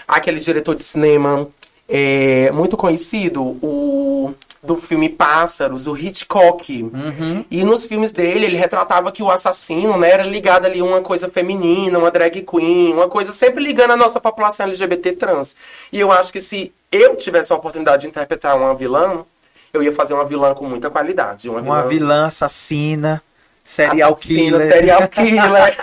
[0.07, 1.47] aquele diretor de cinema
[1.87, 6.83] é, muito conhecido, o do filme Pássaros, o Hitchcock.
[6.83, 7.45] Uhum.
[7.49, 11.01] E nos filmes dele, ele retratava que o assassino né, era ligado ali a uma
[11.01, 15.55] coisa feminina, uma drag queen, uma coisa sempre ligando a nossa população LGBT trans.
[15.91, 19.25] E eu acho que se eu tivesse a oportunidade de interpretar uma vilã,
[19.73, 21.49] eu ia fazer uma vilã com muita qualidade.
[21.49, 21.89] Uma, uma vilã...
[21.89, 23.23] vilã assassina.
[23.63, 24.73] Serial Assassino, killer.
[24.73, 25.77] Serial killer.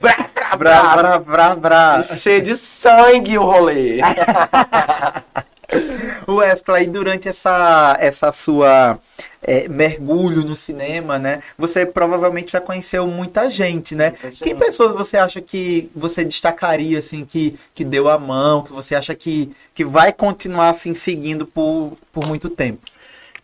[0.00, 4.00] brá, brá, brá, brá, Cheio de sangue o rolê.
[6.28, 8.98] Wesley, durante essa, essa sua
[9.42, 11.42] é, mergulho no cinema, né?
[11.58, 14.10] Você provavelmente já conheceu muita gente, né?
[14.10, 14.44] Muita gente.
[14.44, 18.94] Que pessoas você acha que você destacaria, assim, que, que deu a mão, que você
[18.94, 22.80] acha que, que vai continuar, assim, seguindo por, por muito tempo?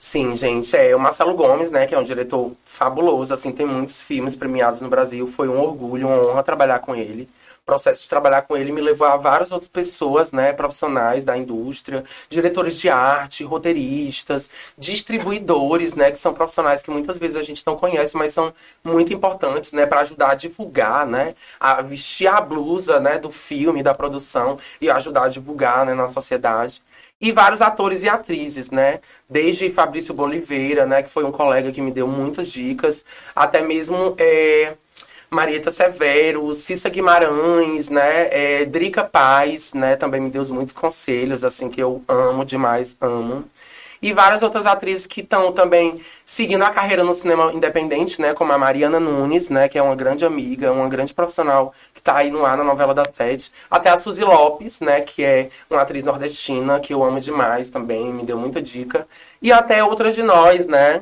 [0.05, 4.03] Sim, gente, é o Marcelo Gomes, né, que é um diretor fabuloso, assim, tem muitos
[4.03, 7.29] filmes premiados no Brasil, foi um orgulho, uma honra trabalhar com ele.
[7.62, 11.37] O processo de trabalhar com ele me levou a várias outras pessoas, né, profissionais da
[11.37, 17.62] indústria, diretores de arte, roteiristas, distribuidores, né, que são profissionais que muitas vezes a gente
[17.65, 22.41] não conhece, mas são muito importantes, né, para ajudar a divulgar, né, a vestir a
[22.41, 26.83] blusa, né, do filme, da produção e ajudar a divulgar, né, na sociedade
[27.23, 28.99] e vários atores e atrizes, né?
[29.31, 31.03] Desde Fabrício Boliveira, né?
[31.05, 33.05] Que foi um colega que me deu muitas dicas,
[33.35, 34.75] até mesmo é,
[35.31, 38.29] Marieta Severo, Cissa Guimarães, né?
[38.33, 39.95] É, Drica Paz, né?
[39.95, 43.45] Também me deu muitos conselhos, assim, que eu amo demais, amo
[44.03, 48.53] e várias outras atrizes que estão também seguindo a carreira no cinema independente, né, como
[48.53, 52.31] a Mariana Nunes, né, que é uma grande amiga, uma grande profissional que está aí
[52.31, 56.03] no ar na novela da sede, até a Suzy Lopes, né, que é uma atriz
[56.03, 59.07] nordestina que eu amo demais também, me deu muita dica,
[59.41, 61.01] e até outras de nós, né,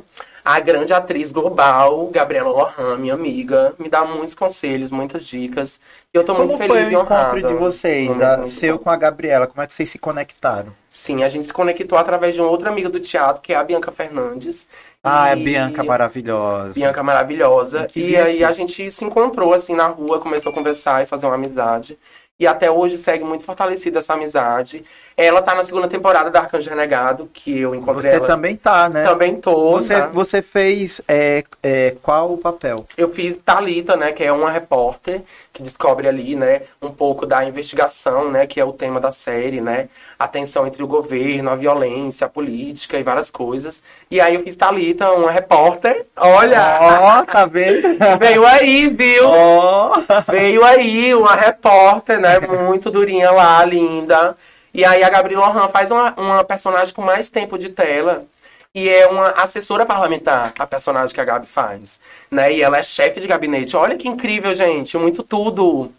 [0.51, 5.79] a grande atriz global, Gabriela Lohan, minha amiga, me dá muitos conselhos, muitas dicas.
[6.13, 7.31] E eu tô como muito feliz e honrada.
[7.31, 9.47] Foi o encontro de vocês, da, seu com a Gabriela?
[9.47, 10.73] Como é que vocês se conectaram?
[10.91, 13.63] Sim, a gente se conectou através de uma outra amiga do teatro, que é a
[13.63, 14.67] Bianca Fernandes.
[15.05, 16.75] Ah, é Bianca maravilhosa.
[16.75, 17.87] Bianca maravilhosa.
[17.95, 18.45] E aí aqui.
[18.45, 21.97] a gente se encontrou assim na rua, começou a conversar e fazer uma amizade.
[22.41, 24.83] E até hoje segue muito fortalecida essa amizade.
[25.15, 28.27] Ela tá na segunda temporada da Arcanjo Renegado, que eu encontrei Você ela.
[28.27, 29.05] também tá, né?
[29.05, 29.73] Também tô.
[29.73, 30.07] Você, tá?
[30.07, 32.87] você fez é, é, qual o papel?
[32.97, 35.21] Eu fiz Talita, né, que é uma repórter
[35.53, 39.61] que descobre ali, né, um pouco da investigação, né, que é o tema da série,
[39.61, 43.83] né, a tensão entre o governo, a violência, a política e várias coisas.
[44.11, 46.07] E aí eu fiz Talita, uma repórter.
[46.17, 47.99] Olha, Ó, tá vendo?
[48.19, 49.25] veio aí, viu?
[49.27, 50.01] Ó.
[50.31, 52.30] Veio aí uma repórter, né?
[52.39, 54.37] Muito durinha lá, linda.
[54.73, 58.25] E aí a Gabriela Lohan faz uma, uma personagem com mais tempo de tela.
[58.73, 61.99] E é uma assessora parlamentar, a personagem que a Gabi faz.
[62.31, 62.53] Né?
[62.55, 63.77] E ela é chefe de gabinete.
[63.77, 64.97] Olha que incrível, gente.
[64.97, 65.91] Muito tudo.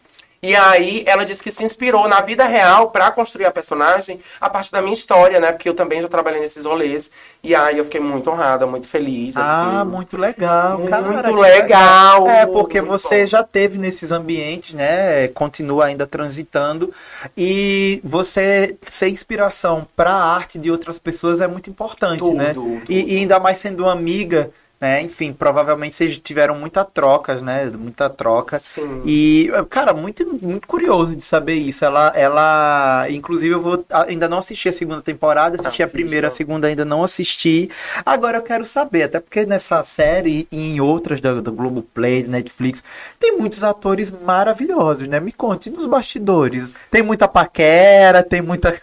[0.43, 4.49] E aí ela disse que se inspirou na vida real para construir a personagem a
[4.49, 5.51] partir da minha história, né?
[5.51, 7.12] Porque eu também já trabalhei nesses rolês.
[7.43, 9.38] E aí eu fiquei muito honrada, muito feliz.
[9.38, 9.95] Ah, fiquei...
[9.95, 11.01] muito legal, cara.
[11.04, 12.27] Muito que legal.
[12.27, 13.27] É, porque você bom.
[13.27, 15.27] já teve nesses ambientes, né?
[15.27, 16.91] Continua ainda transitando.
[17.38, 22.51] E você ser inspiração para a arte de outras pessoas é muito importante, Tudo, né?
[22.56, 22.82] tudo.
[22.89, 24.49] E, e ainda mais sendo uma amiga.
[24.82, 25.04] Né?
[25.04, 27.65] Enfim, provavelmente vocês tiveram muita trocas, né?
[27.78, 28.58] Muita troca.
[28.58, 29.04] Sim.
[29.06, 31.86] E, cara, muito, muito curioso de saber isso.
[31.86, 36.02] Ela, ela, inclusive, eu vou ainda não assisti a segunda temporada, assisti a Assista.
[36.02, 37.70] primeira, a segunda ainda não assisti.
[38.04, 42.84] Agora eu quero saber, até porque nessa série e em outras da, da Globoplay, Netflix,
[43.20, 45.20] tem muitos atores maravilhosos, né?
[45.20, 46.74] Me conte nos bastidores.
[46.89, 48.72] Tem muita paquera, tem muita.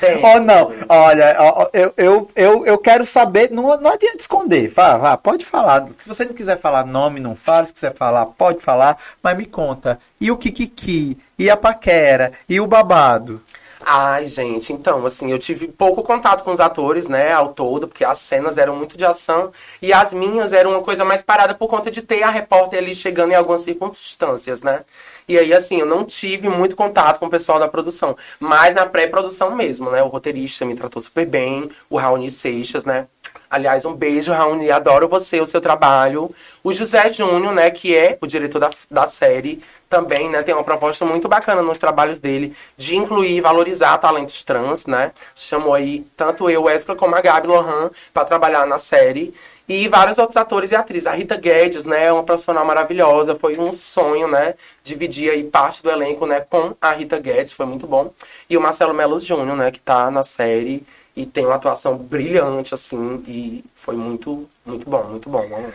[0.00, 0.22] Tem.
[0.22, 0.70] oh, não.
[0.88, 1.36] Olha,
[1.72, 3.50] eu, eu, eu, eu quero saber.
[3.50, 4.68] Não, não adianta esconder.
[4.68, 5.86] Vá, vá, pode falar.
[5.98, 7.66] Se você não quiser falar nome, não fala.
[7.66, 8.96] Se quiser falar, pode falar.
[9.22, 9.98] Mas me conta.
[10.20, 11.18] E o Kikiki?
[11.38, 12.32] E a paquera?
[12.48, 13.42] E o babado?
[13.80, 18.04] Ai, gente, então, assim, eu tive pouco contato com os atores, né, ao todo, porque
[18.04, 19.50] as cenas eram muito de ação
[19.80, 22.94] e as minhas eram uma coisa mais parada por conta de ter a repórter ali
[22.94, 24.84] chegando em algumas circunstâncias, né?
[25.28, 28.84] E aí, assim, eu não tive muito contato com o pessoal da produção, mas na
[28.84, 30.02] pré-produção mesmo, né?
[30.02, 33.06] O roteirista me tratou super bem, o Raoni Seixas, né?
[33.50, 36.30] Aliás, um beijo, Raoni, adoro você, o seu trabalho.
[36.62, 40.64] O José Júnior, né, que é o diretor da, da série, também, né, tem uma
[40.64, 45.12] proposta muito bacana nos trabalhos dele de incluir e valorizar talentos trans, né?
[45.34, 49.32] Chamou aí tanto eu, Wesley, como a Gabi Lohan para trabalhar na série.
[49.66, 51.06] E vários outros atores e atrizes.
[51.06, 53.34] A Rita Guedes, né, é uma profissional maravilhosa.
[53.34, 57.52] Foi um sonho, né, dividir aí parte do elenco, né, com a Rita Guedes.
[57.52, 58.12] Foi muito bom.
[58.48, 60.82] E o Marcelo Melos Júnior, né, que tá na série
[61.18, 65.44] e tem uma atuação brilhante, assim, e foi muito, muito bom, muito bom.
[65.50, 65.70] Lá.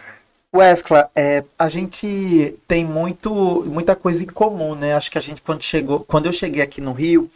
[0.55, 4.93] Wesley, é, a gente tem muito, muita coisa em comum, né?
[4.93, 7.29] Acho que a gente quando chegou, quando eu cheguei aqui no Rio,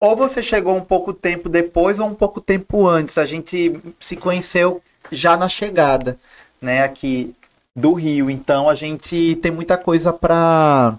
[0.00, 3.18] ou você chegou um pouco tempo depois ou um pouco tempo antes.
[3.18, 6.18] A gente se conheceu já na chegada,
[6.60, 6.82] né?
[6.84, 7.34] Aqui
[7.76, 8.30] do Rio.
[8.30, 10.94] Então a gente tem muita coisa para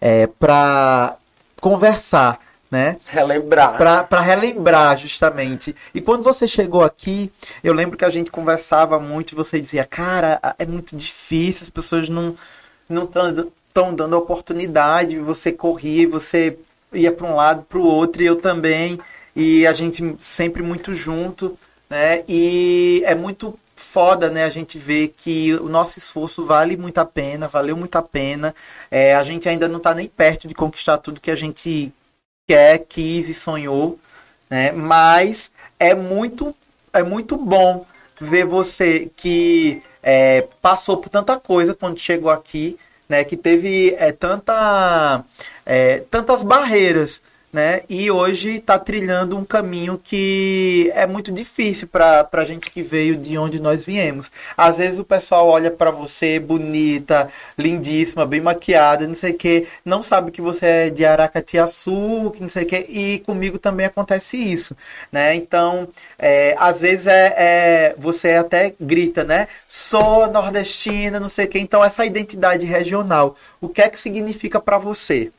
[0.00, 1.16] é, para
[1.60, 2.96] conversar, né?
[3.06, 3.76] Relembrar.
[3.76, 5.74] Para relembrar, justamente.
[5.94, 7.32] E quando você chegou aqui,
[7.64, 11.70] eu lembro que a gente conversava muito e você dizia, cara, é muito difícil, as
[11.70, 12.36] pessoas não
[12.88, 16.58] não estão dando oportunidade, você corria, você
[16.92, 18.98] ia para um lado, para o outro, e eu também,
[19.34, 21.56] e a gente sempre muito junto,
[21.88, 22.24] né?
[22.28, 24.44] E é muito foda, né?
[24.44, 28.54] A gente vê que o nosso esforço vale muito a pena, valeu muito a pena.
[28.90, 31.92] É, a gente ainda não está nem perto de conquistar tudo que a gente
[32.50, 33.96] quer, quis e sonhou,
[34.50, 34.72] né?
[34.72, 36.52] Mas é muito,
[36.92, 37.86] é muito bom
[38.20, 42.76] ver você que é, passou por tanta coisa quando chegou aqui,
[43.08, 43.22] né?
[43.22, 45.24] Que teve é, tanta,
[45.64, 47.82] é, tantas barreiras, né?
[47.88, 53.16] E hoje está trilhando um caminho que é muito difícil para a gente que veio
[53.16, 54.30] de onde nós viemos.
[54.56, 59.66] Às vezes o pessoal olha para você bonita, lindíssima, bem maquiada, não sei o que,
[59.84, 63.86] não sabe que você é de Aracatiaçu, que não sei o que, e comigo também
[63.86, 64.76] acontece isso,
[65.10, 65.34] né?
[65.34, 69.48] Então, é, às vezes é, é, você até grita, né?
[69.68, 71.58] Sou nordestina, não sei o que.
[71.58, 75.32] Então, essa identidade regional, o que é que significa para você?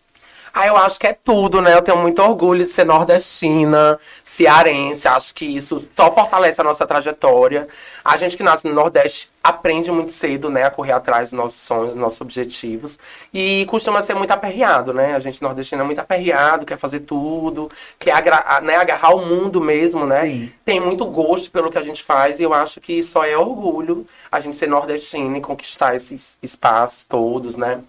[0.54, 1.74] Ah, eu acho que é tudo, né?
[1.74, 5.08] Eu tenho muito orgulho de ser nordestina, cearense.
[5.08, 7.68] Acho que isso só fortalece a nossa trajetória.
[8.04, 10.64] A gente que nasce no Nordeste aprende muito cedo, né?
[10.64, 13.00] A correr atrás dos nossos sonhos, dos nossos objetivos.
[13.34, 15.16] E costuma ser muito aperreado, né?
[15.16, 18.76] A gente nordestino é muito aperreado, quer fazer tudo, quer agra né?
[18.76, 20.24] agarrar o mundo mesmo, né?
[20.24, 20.52] Sim.
[20.66, 22.40] Tem muito gosto pelo que a gente faz.
[22.40, 27.04] E eu acho que só é orgulho a gente ser nordestino e conquistar esses espaços
[27.04, 27.80] todos, né?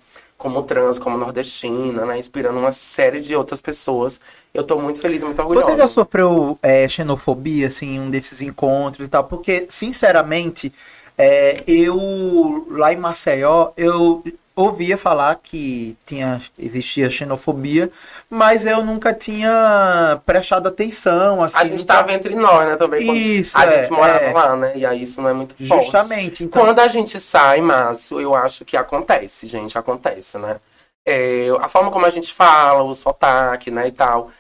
[0.43, 2.19] Como trans, como nordestina, né?
[2.19, 4.21] Inspirando uma série de outras pessoas.
[4.53, 5.69] Eu tô muito feliz, muito orgulhosa.
[5.69, 9.23] Você já sofreu é, xenofobia, assim, em um desses encontros e tal?
[9.23, 10.73] Porque, sinceramente,
[11.17, 17.91] é, eu, lá em Maceió, eu ouvia falar que tinha, existia xenofobia,
[18.29, 21.43] mas eu nunca tinha prestado atenção.
[21.43, 22.15] Assim, a gente estava nunca...
[22.15, 22.77] entre nós, né?
[22.77, 23.13] Também.
[23.13, 24.33] Isso, a é, gente morava é.
[24.33, 24.73] lá, né?
[24.77, 25.85] E aí isso não é muito forte.
[25.85, 26.45] Justamente.
[26.45, 26.65] Então...
[26.65, 30.57] Quando a gente sai, Márcio, eu acho que acontece, gente, acontece, né?
[31.05, 34.31] É, a forma como a gente fala, o sotaque, né, e tal,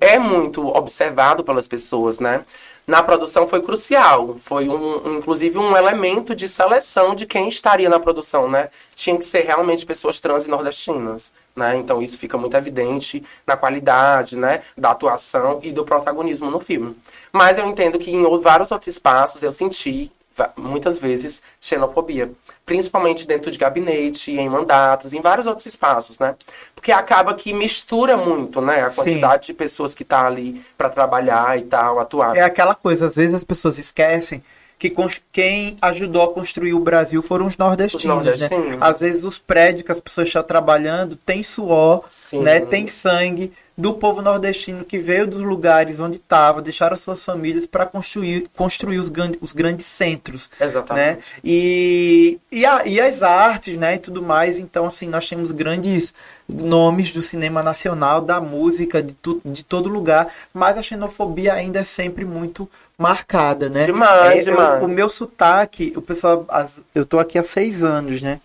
[0.00, 2.44] é muito observado pelas pessoas, né?
[2.86, 4.36] Na produção foi crucial.
[4.38, 8.68] Foi, um, inclusive, um elemento de seleção de quem estaria na produção, né?
[8.94, 11.76] Tinha que ser realmente pessoas trans e nordestinas, né?
[11.76, 14.62] Então, isso fica muito evidente na qualidade, né?
[14.76, 16.96] Da atuação e do protagonismo no filme.
[17.32, 20.10] Mas eu entendo que em vários outros espaços eu senti
[20.56, 22.30] muitas vezes xenofobia,
[22.64, 26.34] principalmente dentro de gabinete, em mandatos, em vários outros espaços, né?
[26.74, 29.52] Porque acaba que mistura muito, né, a quantidade Sim.
[29.52, 32.36] de pessoas que tá ali para trabalhar e tal, atuar.
[32.36, 34.42] É aquela coisa, às vezes as pessoas esquecem
[34.80, 34.90] que
[35.30, 38.66] quem ajudou a construir o Brasil foram os nordestinos, os nordestinos.
[38.70, 38.78] né?
[38.80, 42.40] Às vezes os prédios que as pessoas estão trabalhando tem suor, Sim.
[42.40, 42.60] né?
[42.60, 47.66] Tem sangue do povo nordestino que veio dos lugares onde estava, deixaram as suas famílias
[47.66, 51.16] para construir, construir os, os grandes centros, Exatamente.
[51.16, 51.18] né?
[51.42, 53.94] E, e, a, e as artes, né?
[53.94, 54.58] E tudo mais.
[54.58, 56.12] Então, assim, nós temos grandes
[56.48, 61.80] nomes do cinema nacional, da música, de, tu, de todo lugar, mas a xenofobia ainda
[61.80, 63.86] é sempre muito marcada, né?
[63.86, 64.82] Demais, é, demais.
[64.82, 68.40] Eu, o meu sotaque, o pessoal, as, eu tô aqui há seis anos, né?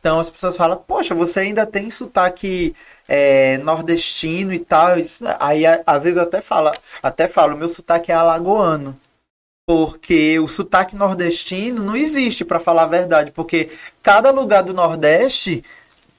[0.00, 2.74] Então as pessoas falam, poxa, você ainda tem sotaque
[3.06, 4.94] é, nordestino e tal.
[5.38, 8.98] Aí às vezes eu até falo, até falo, meu sotaque é alagoano.
[9.66, 13.30] Porque o sotaque nordestino não existe, para falar a verdade.
[13.30, 13.70] Porque
[14.02, 15.62] cada lugar do Nordeste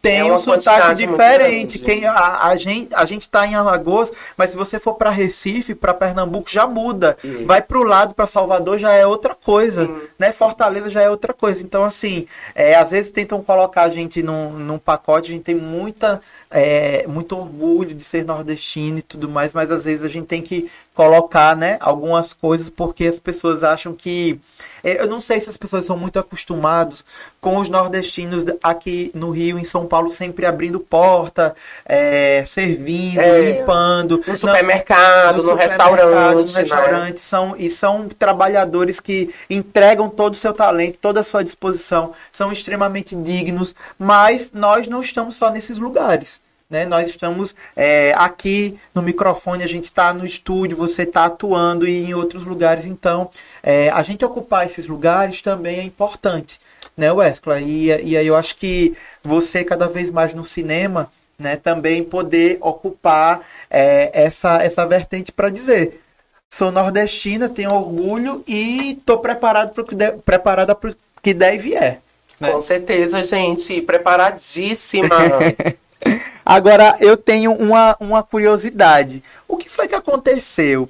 [0.02, 1.78] tem é um sotaque diferente.
[1.78, 5.76] Quem, a, a, gente a gente está em Alagoas, mas se você for para Recife,
[5.76, 7.16] para Pernambuco já muda.
[7.24, 7.46] Isso.
[7.46, 10.02] Vai para o lado para Salvador já é outra coisa, Sim.
[10.18, 10.32] né?
[10.32, 11.64] Fortaleza já é outra coisa.
[11.64, 15.32] Então assim, é, às vezes tentam colocar a gente num, num pacote.
[15.32, 16.20] A gente tem muita
[16.52, 20.42] é, muito orgulho de ser nordestino e tudo mais, mas às vezes a gente tem
[20.42, 24.40] que colocar, né, algumas coisas porque as pessoas acham que
[24.84, 27.06] é, eu não sei se as pessoas são muito acostumados
[27.40, 33.42] com os nordestinos aqui no Rio, em São Paulo, sempre abrindo porta, é, servindo, é,
[33.42, 34.22] limpando.
[34.26, 36.52] No supermercado, no, no, no restaurante.
[36.52, 37.12] No restaurante.
[37.12, 37.18] Né?
[37.18, 42.52] São, e são trabalhadores que entregam todo o seu talento, toda a sua disposição, são
[42.52, 46.41] extremamente dignos, mas nós não estamos só nesses lugares.
[46.72, 46.86] Né?
[46.86, 52.06] Nós estamos é, aqui no microfone, a gente está no estúdio, você está atuando e
[52.06, 52.86] em outros lugares.
[52.86, 53.30] Então,
[53.62, 56.62] é, a gente ocupar esses lugares também é importante,
[56.96, 57.66] né, Wesley?
[57.66, 62.58] E, e aí eu acho que você, cada vez mais no cinema, né, também poder
[62.62, 66.02] ocupar é, essa, essa vertente para dizer.
[66.50, 71.76] Sou nordestina, tenho orgulho e estou preparado para o que, de, preparada para que deve
[71.76, 72.00] é.
[72.40, 72.52] Né?
[72.52, 75.10] Com certeza, gente, preparadíssima.
[76.46, 79.24] Agora, eu tenho uma, uma curiosidade.
[79.48, 80.90] O que foi que aconteceu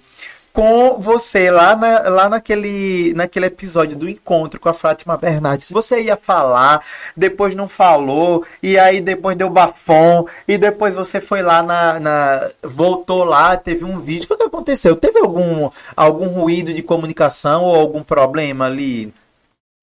[0.54, 5.70] com você lá, na, lá naquele, naquele episódio do encontro com a Fátima Bernardes?
[5.72, 6.84] Você ia falar,
[7.16, 12.00] depois não falou, e aí depois deu bafom, e depois você foi lá na.
[12.00, 14.28] na voltou lá, teve um vídeo.
[14.30, 14.96] O que aconteceu?
[14.96, 19.14] Teve algum, algum ruído de comunicação ou algum problema ali?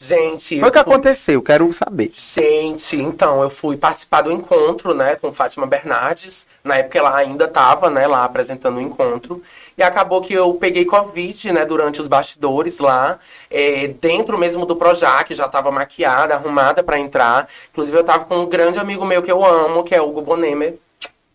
[0.01, 0.61] Gente.
[0.61, 0.93] Foi o que fui...
[0.93, 2.13] aconteceu, quero saber.
[2.15, 6.47] Gente, então, eu fui participar do encontro, né, com Fátima Bernardes.
[6.63, 9.43] Na época ela ainda estava, né, lá apresentando o encontro.
[9.77, 13.19] E acabou que eu peguei Covid, né, durante os bastidores lá,
[13.51, 17.49] é, dentro mesmo do Projac, já estava maquiada, arrumada para entrar.
[17.73, 20.23] Inclusive, eu tava com um grande amigo meu que eu amo, que é o Hugo
[20.23, 20.79] Bonemer.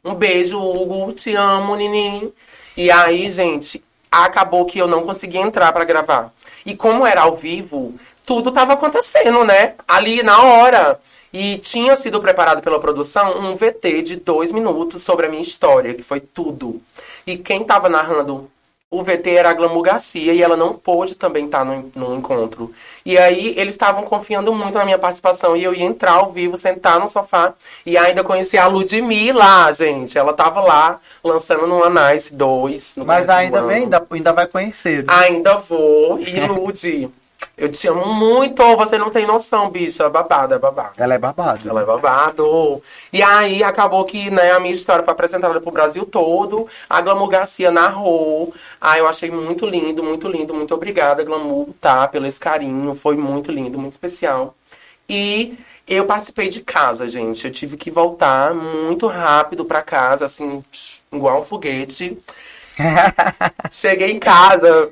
[0.06, 2.34] Um beijo, Hugo, te amo, nininho.
[2.78, 6.32] E aí, gente, acabou que eu não consegui entrar para gravar.
[6.65, 7.93] E como era ao vivo,
[8.25, 9.73] tudo estava acontecendo, né?
[9.88, 10.99] Ali na hora.
[11.33, 15.93] E tinha sido preparado pela produção um VT de dois minutos sobre a minha história,
[15.93, 16.79] que foi tudo.
[17.25, 18.49] E quem estava narrando
[18.93, 22.15] o VT era a Glamour Garcia e ela não pôde também estar tá no, no
[22.15, 22.71] encontro.
[23.03, 26.55] E aí eles estavam confiando muito na minha participação e eu ia entrar ao vivo,
[26.55, 30.15] sentar no sofá e ainda conhecer a Ludmilla, gente.
[30.15, 32.97] Ela tava lá lançando no Anais 2.
[33.03, 35.03] Mas ainda vem, ainda, ainda vai conhecer.
[35.03, 35.05] Né?
[35.07, 36.19] Ainda vou.
[36.19, 37.12] E Lud.
[37.56, 40.01] Eu te amo muito, você não tem noção, bicho.
[40.01, 40.93] É babado, é babado.
[40.97, 41.70] Ela é babado.
[41.70, 42.82] Ela é babado.
[43.12, 46.68] E aí acabou que né, a minha história foi apresentada pro Brasil todo.
[46.89, 48.51] A Glamour Garcia narrou.
[48.82, 50.51] Ah, eu achei muito lindo, muito lindo.
[50.51, 52.08] Muito obrigada, Glamour, tá?
[52.08, 52.95] Pelo esse carinho.
[52.95, 54.56] Foi muito lindo, muito especial.
[55.08, 55.56] E
[55.88, 57.45] eu participei de casa, gente.
[57.45, 60.64] Eu tive que voltar muito rápido para casa, assim,
[61.12, 62.18] igual um foguete.
[63.72, 64.91] Cheguei em casa,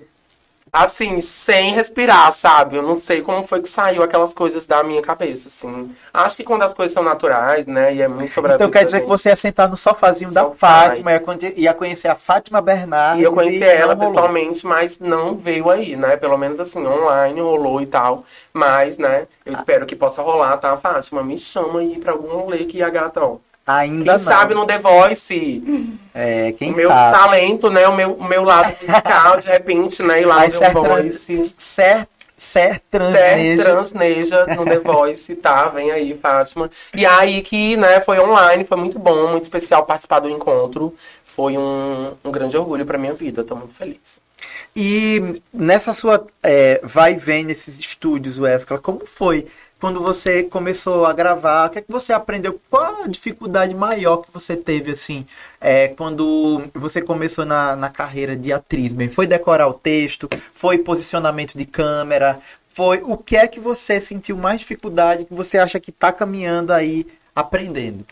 [0.71, 2.77] assim, sem respirar, sabe?
[2.77, 5.93] Eu não sei como foi que saiu aquelas coisas da minha cabeça, assim.
[6.13, 7.93] Acho que quando as coisas são naturais, né?
[7.93, 11.11] E é muito sobre Então quer dizer que você ia sentar no sofazinho da Fátima,
[11.55, 13.21] ia conhecer a Fátima Bernardes.
[13.21, 16.15] E eu conheci ela pessoalmente, mas não veio aí, né?
[16.15, 18.23] Pelo menos assim, online rolou e tal.
[18.53, 21.21] Mas, né, eu espero que possa rolar, tá, Fátima?
[21.21, 23.37] Me chama aí pra algum rolê que a gata, ó.
[23.65, 24.17] Ainda quem não.
[24.17, 25.63] sabe no The Voice.
[26.13, 27.17] É, quem o meu sabe.
[27.17, 27.87] talento, né?
[27.87, 30.21] O meu, o meu lado musical, de repente, né?
[30.21, 31.55] Ir lá no The Voice.
[31.57, 32.07] Ser, ser
[32.41, 33.63] Ser transneja.
[33.63, 35.67] transneja no The Voice, tá?
[35.67, 36.71] Vem aí, Fátima.
[36.91, 40.91] E aí que, né, foi online, foi muito bom, muito especial participar do encontro.
[41.23, 44.19] Foi um, um grande orgulho pra minha vida, tô muito feliz.
[44.75, 49.45] E nessa sua é, vai e vem nesses estúdios, Wesley, como foi
[49.81, 51.65] quando você começou a gravar?
[51.65, 52.61] O que é que você aprendeu?
[52.69, 55.25] Qual a dificuldade maior que você teve, assim,
[55.59, 58.93] é, quando você começou na, na carreira de atriz?
[58.93, 60.29] Bem, foi decorar o texto?
[60.53, 62.39] Foi posicionamento de câmera?
[62.63, 66.71] Foi o que é que você sentiu mais dificuldade que você acha que está caminhando
[66.71, 68.05] aí aprendendo?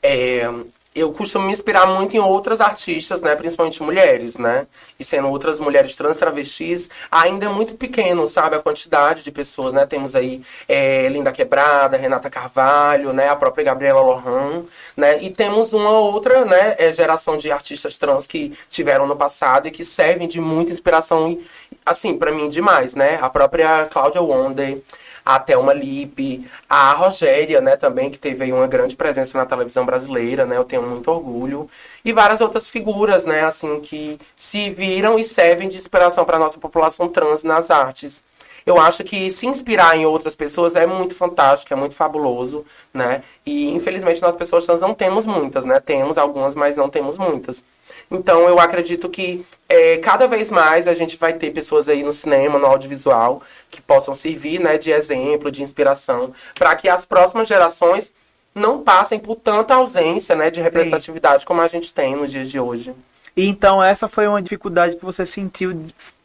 [0.00, 0.48] É,
[0.96, 3.36] eu costumo me inspirar muito em outras artistas, né?
[3.36, 4.66] Principalmente mulheres, né?
[4.98, 8.56] E sendo outras mulheres trans travestis, ainda é muito pequeno, sabe?
[8.56, 9.84] A quantidade de pessoas, né?
[9.84, 13.28] Temos aí é, Linda Quebrada, Renata Carvalho, né?
[13.28, 14.64] A própria Gabriela Lohan,
[14.96, 15.22] né?
[15.22, 16.74] E temos uma outra, né?
[16.78, 21.38] É, geração de artistas trans que tiveram no passado e que servem de muita inspiração,
[21.84, 23.18] assim, para mim, demais, né?
[23.20, 24.78] A própria Cláudia Wonder,
[25.26, 29.84] a Thelma Lippe, a Rogéria, né, também, que teve aí uma grande presença na televisão
[29.84, 31.68] brasileira, né, eu tenho muito orgulho,
[32.04, 36.40] e várias outras figuras, né, assim, que se viram e servem de inspiração para a
[36.40, 38.22] nossa população trans nas artes.
[38.66, 43.22] Eu acho que se inspirar em outras pessoas é muito fantástico, é muito fabuloso, né?
[43.46, 45.78] E infelizmente nós pessoas trans não temos muitas, né?
[45.78, 47.62] Temos algumas, mas não temos muitas.
[48.10, 52.12] Então eu acredito que é, cada vez mais a gente vai ter pessoas aí no
[52.12, 53.40] cinema, no audiovisual,
[53.70, 58.12] que possam servir, né, de exemplo, de inspiração, para que as próximas gerações
[58.52, 61.46] não passem por tanta ausência, né, de representatividade Sim.
[61.46, 62.92] como a gente tem nos dias de hoje.
[63.36, 65.72] E então essa foi uma dificuldade que você sentiu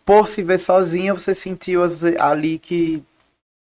[0.06, 1.82] por se ver sozinha, você sentiu
[2.20, 3.04] ali que.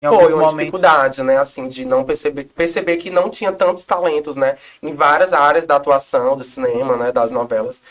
[0.04, 0.58] Foi uma momentos...
[0.58, 1.38] dificuldade, né?
[1.38, 4.58] Assim, de não perceber, perceber que não tinha tantos talentos, né?
[4.82, 7.12] Em várias áreas da atuação, do cinema, né?
[7.12, 7.82] Das novelas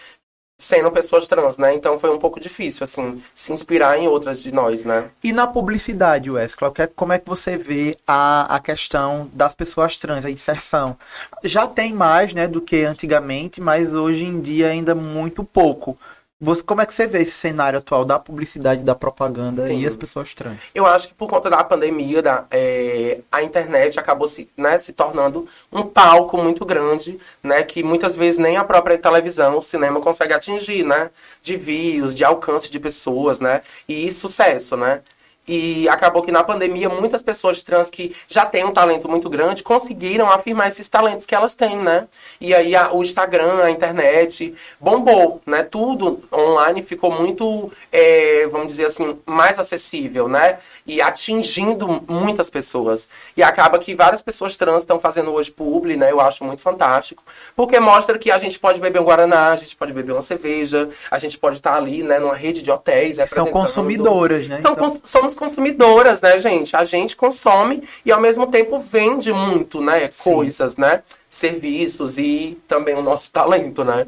[0.62, 1.74] sendo pessoas trans, né?
[1.74, 5.10] Então foi um pouco difícil, assim, se inspirar em outras de nós, né?
[5.22, 9.96] E na publicidade, Wesley, é, como é que você vê a, a questão das pessoas
[9.96, 10.96] trans, a inserção?
[11.42, 15.98] Já tem mais, né, do que antigamente, mas hoje em dia ainda muito pouco.
[16.44, 19.78] Você, como é que você vê esse cenário atual da publicidade, da propaganda Sim.
[19.78, 20.72] e as pessoas trans?
[20.74, 24.92] Eu acho que por conta da pandemia, da, é, a internet acabou se, né, se
[24.92, 30.00] tornando um palco muito grande, né, que muitas vezes nem a própria televisão, o cinema
[30.00, 35.00] consegue atingir, né, de views, de alcance de pessoas, né, e sucesso, né.
[35.46, 39.62] E acabou que na pandemia muitas pessoas trans que já têm um talento muito grande
[39.64, 42.06] conseguiram afirmar esses talentos que elas têm, né?
[42.40, 45.64] E aí a, o Instagram, a internet bombou, né?
[45.64, 50.58] Tudo online ficou muito, é, vamos dizer assim, mais acessível, né?
[50.86, 53.08] E atingindo muitas pessoas.
[53.36, 56.12] E acaba que várias pessoas trans estão fazendo hoje publi, né?
[56.12, 57.22] Eu acho muito fantástico.
[57.56, 60.88] Porque mostra que a gente pode beber um Guaraná, a gente pode beber uma cerveja,
[61.10, 62.20] a gente pode estar ali, né?
[62.20, 63.18] Numa rede de hotéis.
[63.26, 64.60] São consumidoras, né?
[64.60, 65.00] São, então...
[65.02, 66.76] somos somos consumidoras, né, gente?
[66.76, 70.08] A gente consome e ao mesmo tempo vende muito, né?
[70.10, 70.32] Sim.
[70.32, 71.02] Coisas, né?
[71.28, 74.06] Serviços e também o nosso talento, né?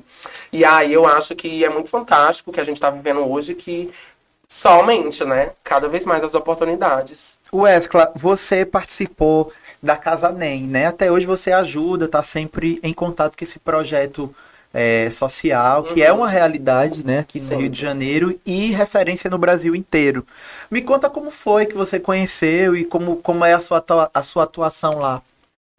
[0.52, 3.54] E aí eu acho que é muito fantástico o que a gente está vivendo hoje,
[3.54, 3.90] que
[4.46, 5.50] só aumente, né?
[5.62, 7.38] Cada vez mais as oportunidades.
[7.52, 9.52] Wesley, você participou
[9.82, 10.86] da Casa NEM, né?
[10.86, 14.34] Até hoje você ajuda, tá sempre em contato com esse projeto
[14.74, 16.18] é, social, que é uhum.
[16.18, 17.56] uma realidade né, aqui no Sim.
[17.56, 20.26] Rio de Janeiro e referência no Brasil inteiro.
[20.68, 24.42] Me conta como foi que você conheceu e como, como é a sua, a sua
[24.42, 25.22] atuação lá.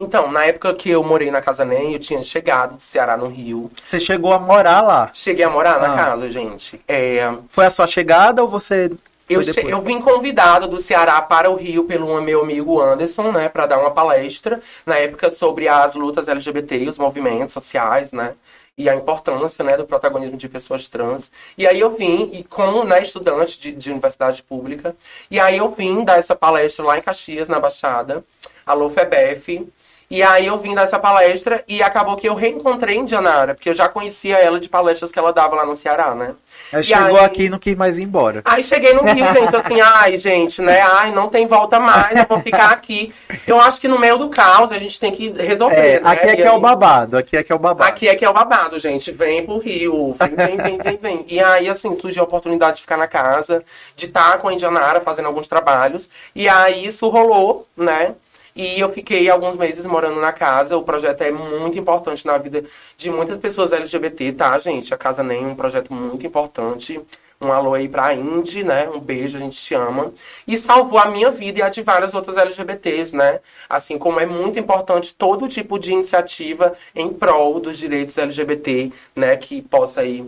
[0.00, 3.28] Então, na época que eu morei na Casa NEM, eu tinha chegado do Ceará, no
[3.28, 3.70] Rio.
[3.82, 5.10] Você chegou a morar lá?
[5.12, 5.88] Cheguei a morar ah.
[5.88, 6.80] na casa, gente.
[6.86, 7.32] É...
[7.48, 8.90] Foi a sua chegada ou você
[9.28, 13.66] eu, eu vim convidado do Ceará para o Rio pelo meu amigo Anderson, né, para
[13.66, 18.34] dar uma palestra na época sobre as lutas LGBT e os movimentos sociais, né
[18.76, 21.32] e a importância né, do protagonismo de pessoas trans.
[21.56, 24.94] E aí eu vim, e como né, estudante de, de universidade pública,
[25.30, 28.24] e aí eu vim dar essa palestra lá em Caxias, na Baixada,
[28.66, 29.66] a LOFEBEF,
[30.08, 33.88] E aí eu vim dessa palestra e acabou que eu reencontrei Indianara, porque eu já
[33.88, 36.34] conhecia ela de palestras que ela dava lá no Ceará, né?
[36.72, 38.40] Aí chegou aí, aqui e não quis mais ir embora.
[38.44, 40.80] Aí cheguei no Rio, gente, assim, ai, gente, né?
[40.80, 43.12] Ai, não tem volta mais, eu vou ficar aqui.
[43.46, 45.76] Eu acho que no meio do caos a gente tem que resolver.
[45.76, 46.10] É, né?
[46.10, 47.90] Aqui é que é o babado, aqui é que é o babado.
[47.90, 49.10] Aqui é que é o babado, gente.
[49.10, 51.24] Vem pro Rio, vem, vem, vem, vem, vem.
[51.28, 53.64] E aí, assim, surgiu a oportunidade de ficar na casa,
[53.96, 56.08] de estar com a Indianara fazendo alguns trabalhos.
[56.34, 58.14] E aí isso rolou, né?
[58.56, 60.78] E eu fiquei alguns meses morando na casa.
[60.78, 62.64] O projeto é muito importante na vida
[62.96, 64.94] de muitas pessoas LGBT, tá, gente?
[64.94, 66.98] A Casa Nem é um projeto muito importante.
[67.38, 68.88] Um alô aí pra Indy, né?
[68.88, 70.10] Um beijo, a gente te ama.
[70.48, 73.40] E salvou a minha vida e a de várias outras LGBTs, né?
[73.68, 79.36] Assim como é muito importante todo tipo de iniciativa em prol dos direitos LGBT, né?
[79.36, 80.24] Que possa aí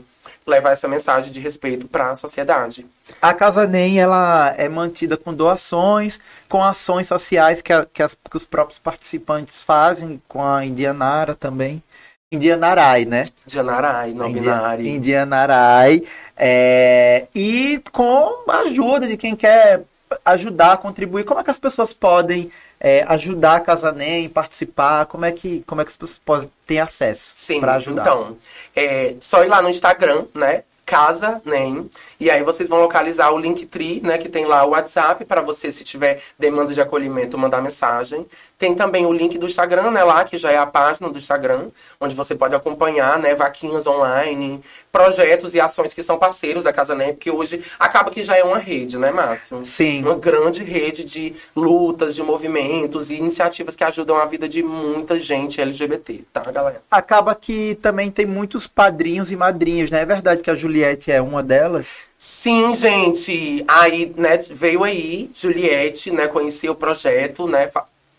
[0.49, 2.87] levar essa mensagem de respeito para a sociedade.
[3.21, 8.17] A Casa NEM ela é mantida com doações, com ações sociais que, a, que, as,
[8.29, 11.83] que os próprios participantes fazem, com a Indianara também.
[12.31, 13.25] Indianarai, né?
[13.47, 14.87] Indianarai, não binário.
[14.87, 16.03] Indianarai.
[16.37, 19.83] É, e com a ajuda de quem quer
[20.25, 21.25] ajudar, contribuir.
[21.25, 25.07] Como é que as pessoas podem é, ajudar a Casa NEM, participar?
[25.07, 28.03] Como é que, como é que as pessoas podem ter acesso para ajudar?
[28.03, 28.37] Então,
[28.75, 30.63] é só ir lá no Instagram, né?
[30.87, 31.91] Casa NEM.
[32.19, 34.17] E aí vocês vão localizar o Linktree, né?
[34.17, 38.27] Que tem lá o WhatsApp para você, se tiver demanda de acolhimento, mandar mensagem.
[38.59, 41.69] Tem também o link do Instagram, né, lá, que já é a página do Instagram,
[42.01, 46.93] onde você pode acompanhar, né, vaquinhas online, projetos e ações que são parceiros da Casa
[46.93, 49.65] NEM, porque hoje acaba que já é uma rede, né, Márcio?
[49.65, 50.03] Sim.
[50.03, 55.17] Uma grande rede de lutas, de movimentos e iniciativas que ajudam a vida de muita
[55.17, 56.83] gente LGBT, tá, galera?
[56.91, 60.03] Acaba que também tem muitos padrinhos e madrinhos, né?
[60.03, 62.09] É verdade que a Juliette é uma delas?
[62.19, 63.65] Sim, gente.
[63.69, 67.71] Aí, né, veio aí, Juliette, né, conhecia o projeto, né,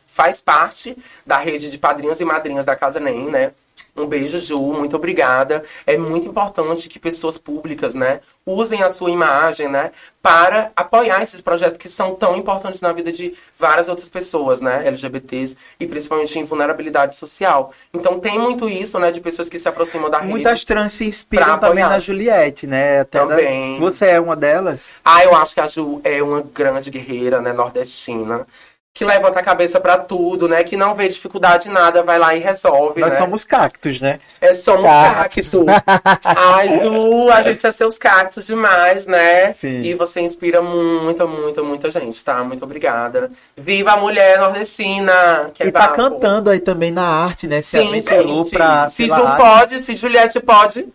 [0.10, 3.52] faz parte da rede de padrinhos e madrinhas da Casa NEM, né?
[3.96, 5.64] Um beijo, Ju, muito obrigada.
[5.86, 9.92] É muito importante que pessoas públicas, né, usem a sua imagem, né,
[10.22, 14.88] para apoiar esses projetos que são tão importantes na vida de várias outras pessoas, né,
[14.88, 17.74] LGBTs e principalmente em vulnerabilidade social.
[17.94, 20.32] Então tem muito isso, né, de pessoas que se aproximam da rede.
[20.32, 23.02] Muitas trans se inspiram também na Juliette, né?
[23.02, 23.80] Até também.
[23.80, 23.86] Da...
[23.86, 24.96] Você é uma delas?
[25.04, 28.46] Ah, eu acho que a Ju é uma grande guerreira, né, nordestina
[28.94, 30.64] que levanta a cabeça para tudo, né?
[30.64, 33.20] Que não vê dificuldade em nada, vai lá e resolve, Nós né?
[33.20, 34.20] somos cactos, né?
[34.42, 35.52] É, somos cactos.
[35.52, 36.34] cactos.
[36.36, 39.54] Ai, Lu, a gente é seus cactos demais, né?
[39.54, 39.82] Sim.
[39.84, 42.44] E você inspira muita, muita, muita gente, tá?
[42.44, 43.32] Muito obrigada.
[43.56, 45.50] Viva a mulher nordestina!
[45.54, 47.62] Que é e tá cantando aí também na arte, né?
[47.62, 48.52] Se Sim, gente.
[48.52, 50.86] Pra, se Ju pode, se Juliette pode,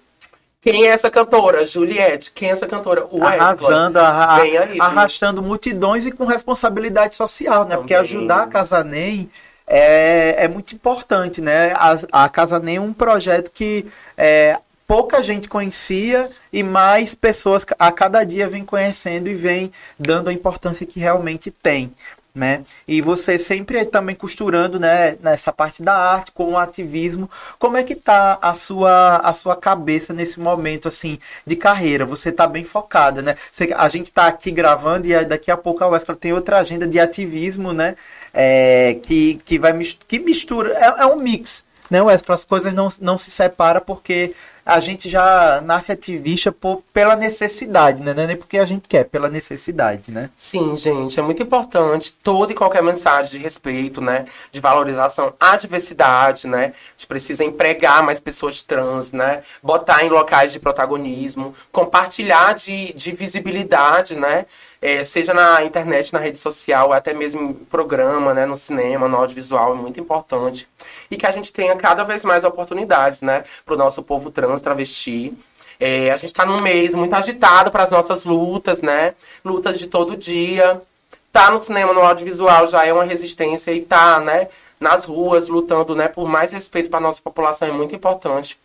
[0.65, 1.67] quem é essa cantora?
[1.67, 2.31] Juliette.
[2.33, 3.07] Quem é essa cantora?
[3.11, 7.73] O Arrasando, arra aí, arrastando multidões e com responsabilidade social, né?
[7.73, 7.79] Também.
[7.81, 9.29] Porque ajudar a Casa Nem
[9.67, 11.75] é, é muito importante, né?
[11.75, 13.87] A, a Casa Nem é um projeto que
[14.17, 20.31] é, pouca gente conhecia e mais pessoas a cada dia vem conhecendo e vem dando
[20.31, 21.93] a importância que realmente tem
[22.35, 22.65] né?
[22.87, 27.31] E você sempre também costurando, né, nessa parte da arte com o ativismo.
[27.59, 32.05] Como é que tá a sua a sua cabeça nesse momento assim de carreira?
[32.05, 33.37] Você tá bem focada, né?
[33.53, 36.87] Você, a gente tá aqui gravando e daqui a pouco a Wesley tem outra agenda
[36.87, 37.95] de ativismo, né?
[38.33, 39.73] É, que que vai
[40.09, 42.35] que mistura é, é um mix, né, Wesley?
[42.35, 48.03] As coisas não, não se separam porque a gente já nasce ativista por, pela necessidade,
[48.03, 48.15] né?
[48.15, 50.31] Não é nem porque a gente quer, pela necessidade, né?
[50.37, 54.25] Sim, gente, é muito importante toda e qualquer mensagem de respeito, né?
[54.51, 56.67] De valorização à diversidade, né?
[56.67, 59.43] A gente precisa empregar mais pessoas trans, né?
[59.63, 64.47] Botar em locais de protagonismo, compartilhar de, de visibilidade, né?
[64.81, 69.17] É, seja na internet, na rede social, até mesmo em programa, né, no cinema, no
[69.17, 70.69] audiovisual, é muito importante.
[71.11, 74.54] E que a gente tenha cada vez mais oportunidades, né, para o nosso povo trans,
[74.63, 75.33] travesti.
[75.79, 79.87] É, a gente está num mês muito agitado para as nossas lutas, né, lutas de
[79.87, 80.81] todo dia.
[81.33, 84.49] Tá no cinema, no audiovisual já é uma resistência e tá, né,
[84.79, 88.59] nas ruas lutando, né, por mais respeito para nossa população é muito importante.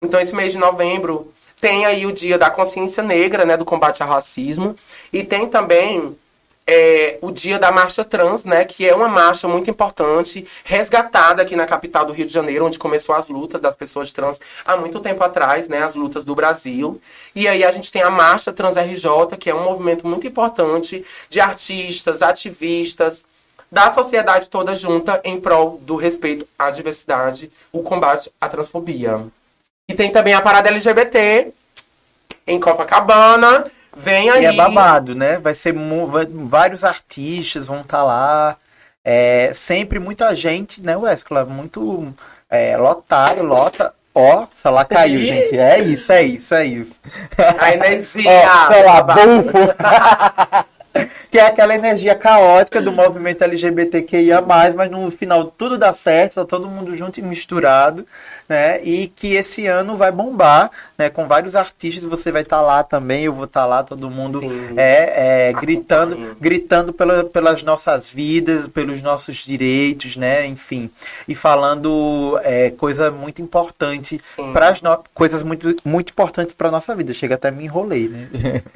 [0.00, 4.02] Então esse mês de novembro tem aí o dia da consciência negra, né, do combate
[4.02, 4.74] ao racismo,
[5.12, 6.16] e tem também
[6.66, 11.56] é, o dia da marcha trans, né, que é uma marcha muito importante, resgatada aqui
[11.56, 15.00] na capital do Rio de Janeiro, onde começou as lutas das pessoas trans há muito
[15.00, 17.00] tempo atrás, né, as lutas do Brasil.
[17.34, 21.04] E aí a gente tem a marcha Trans RJ, que é um movimento muito importante
[21.28, 23.24] de artistas, ativistas,
[23.70, 29.24] da sociedade toda junta em prol do respeito à diversidade, o combate à transfobia.
[29.88, 31.52] E tem também a parada LGBT
[32.46, 33.64] em Copacabana.
[33.96, 34.42] Vem aí.
[34.42, 35.38] E é babado, né?
[35.38, 38.56] Vai ser vai, vários artistas vão estar tá lá.
[39.04, 41.44] É, sempre muita gente, né, Wesley?
[41.44, 42.14] Muito
[42.48, 43.92] é, lotado, lota.
[44.14, 45.58] Ó, oh, lá caiu, gente.
[45.58, 47.00] É isso, é isso, é isso.
[47.58, 48.28] A energia.
[48.44, 50.64] Ó, oh, lá, burro.
[51.30, 56.44] que é aquela energia caótica do movimento LGBTQIA+, mas no final tudo dá certo, tá
[56.44, 58.06] todo mundo junto e misturado,
[58.48, 58.82] né?
[58.82, 61.08] E que esse ano vai bombar, né?
[61.08, 64.10] Com vários artistas, você vai estar tá lá também, eu vou estar tá lá, todo
[64.10, 64.40] mundo
[64.76, 70.46] é, é gritando, gritando pela, pelas nossas vidas, pelos nossos direitos, né?
[70.46, 70.90] Enfim,
[71.26, 74.20] e falando é, coisa muito importante
[74.52, 75.02] para as no...
[75.14, 77.14] coisas muito muito importantes para nossa vida.
[77.14, 78.28] Chega até me enrolei, né?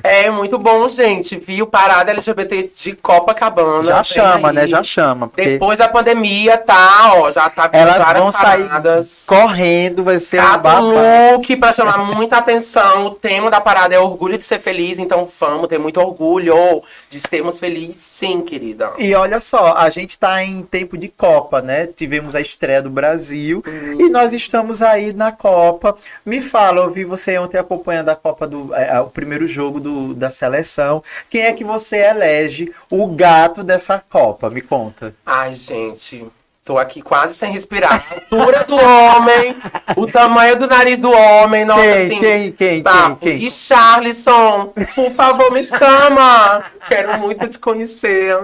[0.03, 1.37] É muito bom, gente.
[1.37, 1.67] Viu
[2.07, 3.89] parada LGBT de Copacabana.
[3.89, 4.55] Já chama, aí.
[4.55, 4.69] né?
[4.69, 5.29] Já chama.
[5.29, 5.51] Porque...
[5.51, 9.07] Depois da pandemia, tá, ó, já tá vindo Elas várias vão paradas.
[9.07, 13.07] sair correndo, vai ser Cada um look pra chamar muita atenção.
[13.07, 17.19] O tema da parada é orgulho de ser feliz, então vamos ter muito orgulho de
[17.19, 18.93] sermos felizes, sim, querida.
[18.99, 21.87] E olha só, a gente tá em tempo de Copa, né?
[21.87, 24.01] Tivemos a estreia do Brasil hum.
[24.01, 25.97] e nós estamos aí na Copa.
[26.25, 30.15] Me fala, eu vi você ontem acompanhando a Copa do é, o primeiro jogo do,
[30.15, 31.03] da seleção.
[31.31, 34.51] Quem é que você elege o gato dessa Copa?
[34.51, 35.15] Me conta.
[35.25, 36.27] Ai, gente.
[36.67, 38.05] Tô aqui quase sem respirar.
[38.11, 39.57] A altura do homem,
[39.97, 41.65] o tamanho do nariz do homem.
[41.65, 43.17] Nossa, quem, assim, quem, quem, tá.
[43.21, 43.47] quem, quem?
[43.47, 46.65] E Charlison, por favor, me chama.
[46.89, 48.37] Quero muito te conhecer.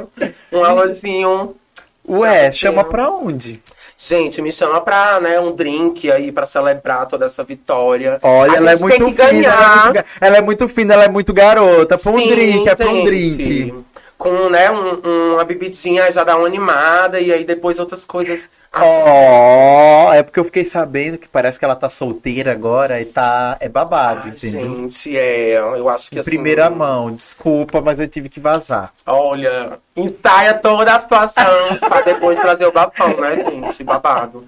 [0.52, 1.56] Um alôzinho.
[2.08, 3.60] Ué, chama pra onde?
[4.04, 8.18] Gente, me chama pra, né, um drink aí pra celebrar toda essa vitória.
[8.20, 9.46] Olha, ela é muito fina.
[9.46, 11.96] Ela é muito, ela é muito fina, ela é muito garota.
[11.96, 13.72] Pra um Sim, drink, é pra um drink
[14.22, 18.48] com né, um, uma bebidinha já dá uma animada e aí depois outras coisas.
[18.72, 23.56] Oh, é porque eu fiquei sabendo que parece que ela tá solteira agora e tá.
[23.58, 24.60] É babado, entendeu?
[24.60, 25.58] Gente, é.
[25.58, 26.30] Eu acho que assim.
[26.30, 28.92] Primeira mão, desculpa, mas eu tive que vazar.
[29.04, 33.82] Olha, ensaia toda a situação pra depois trazer o bafão, né, gente?
[33.82, 34.44] Babado.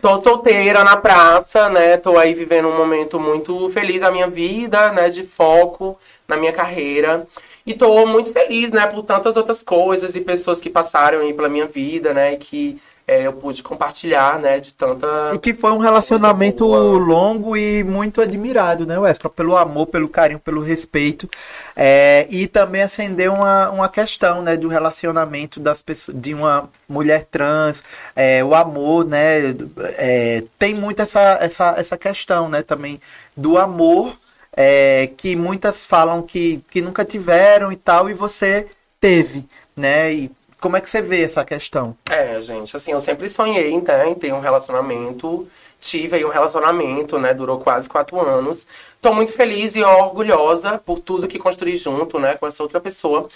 [0.00, 1.96] Tô solteira na praça, né?
[1.96, 5.08] Tô aí vivendo um momento muito feliz da minha vida, né?
[5.08, 5.96] De foco
[6.32, 7.26] na minha carreira.
[7.64, 11.48] E tô muito feliz, né, por tantas outras coisas e pessoas que passaram aí pela
[11.48, 15.32] minha vida, né, e que é, eu pude compartilhar, né, de tanta...
[15.34, 19.30] E que foi um relacionamento longo e muito admirado, né, Wesley?
[19.34, 21.28] Pelo amor, pelo carinho, pelo respeito.
[21.76, 27.26] É, e também acendeu uma, uma questão, né, do relacionamento das pessoas, de uma mulher
[27.30, 27.82] trans,
[28.14, 29.54] é, o amor, né,
[29.98, 33.00] é, tem muito essa, essa, essa questão, né, também
[33.36, 34.16] do amor
[34.56, 38.66] é, que muitas falam que, que nunca tiveram e tal, e você
[39.00, 39.46] teve,
[39.76, 40.12] né?
[40.12, 40.30] E
[40.62, 41.96] como é que você vê essa questão?
[42.08, 45.48] É, gente, assim, eu sempre sonhei né, em ter um relacionamento.
[45.80, 47.34] Tive aí um relacionamento, né?
[47.34, 48.64] Durou quase quatro anos.
[49.00, 52.36] Tô muito feliz e orgulhosa por tudo que construí junto, né?
[52.36, 53.26] Com essa outra pessoa.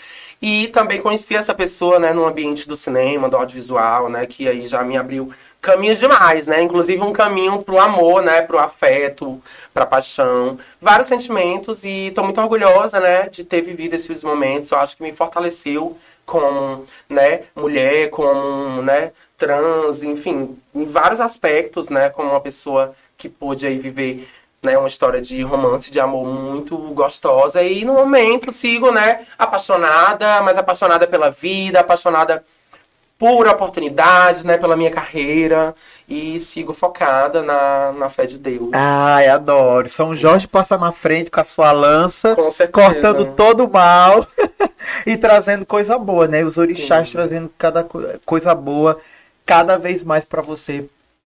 [0.40, 2.12] E também conheci essa pessoa, né?
[2.12, 4.24] No ambiente do cinema, do audiovisual, né?
[4.26, 5.28] Que aí já me abriu
[5.66, 6.62] caminhos demais, né?
[6.62, 8.40] Inclusive um caminho pro amor, né?
[8.40, 9.42] Pro afeto,
[9.74, 10.58] pra paixão.
[10.80, 13.28] Vários sentimentos e tô muito orgulhosa, né?
[13.28, 14.70] De ter vivido esses momentos.
[14.70, 17.40] Eu acho que me fortaleceu como, né?
[17.56, 19.10] Mulher, como, né?
[19.36, 20.56] Trans, enfim.
[20.72, 22.08] Em vários aspectos, né?
[22.10, 24.28] Como uma pessoa que pôde aí viver
[24.62, 27.62] né, uma história de romance, de amor muito gostosa.
[27.62, 32.42] E no momento sigo, né, apaixonada, mas apaixonada pela vida, apaixonada
[33.18, 35.74] por oportunidades, né, pela minha carreira
[36.08, 38.70] e sigo focada na, na fé de Deus.
[38.72, 39.88] Ai, adoro.
[39.88, 44.26] São Jorge passa na frente com a sua lança, com cortando todo o mal
[45.06, 46.44] e trazendo coisa boa, né?
[46.44, 47.16] Os orixás Sim.
[47.16, 47.86] trazendo cada
[48.24, 48.98] coisa boa
[49.46, 50.84] cada vez mais para você,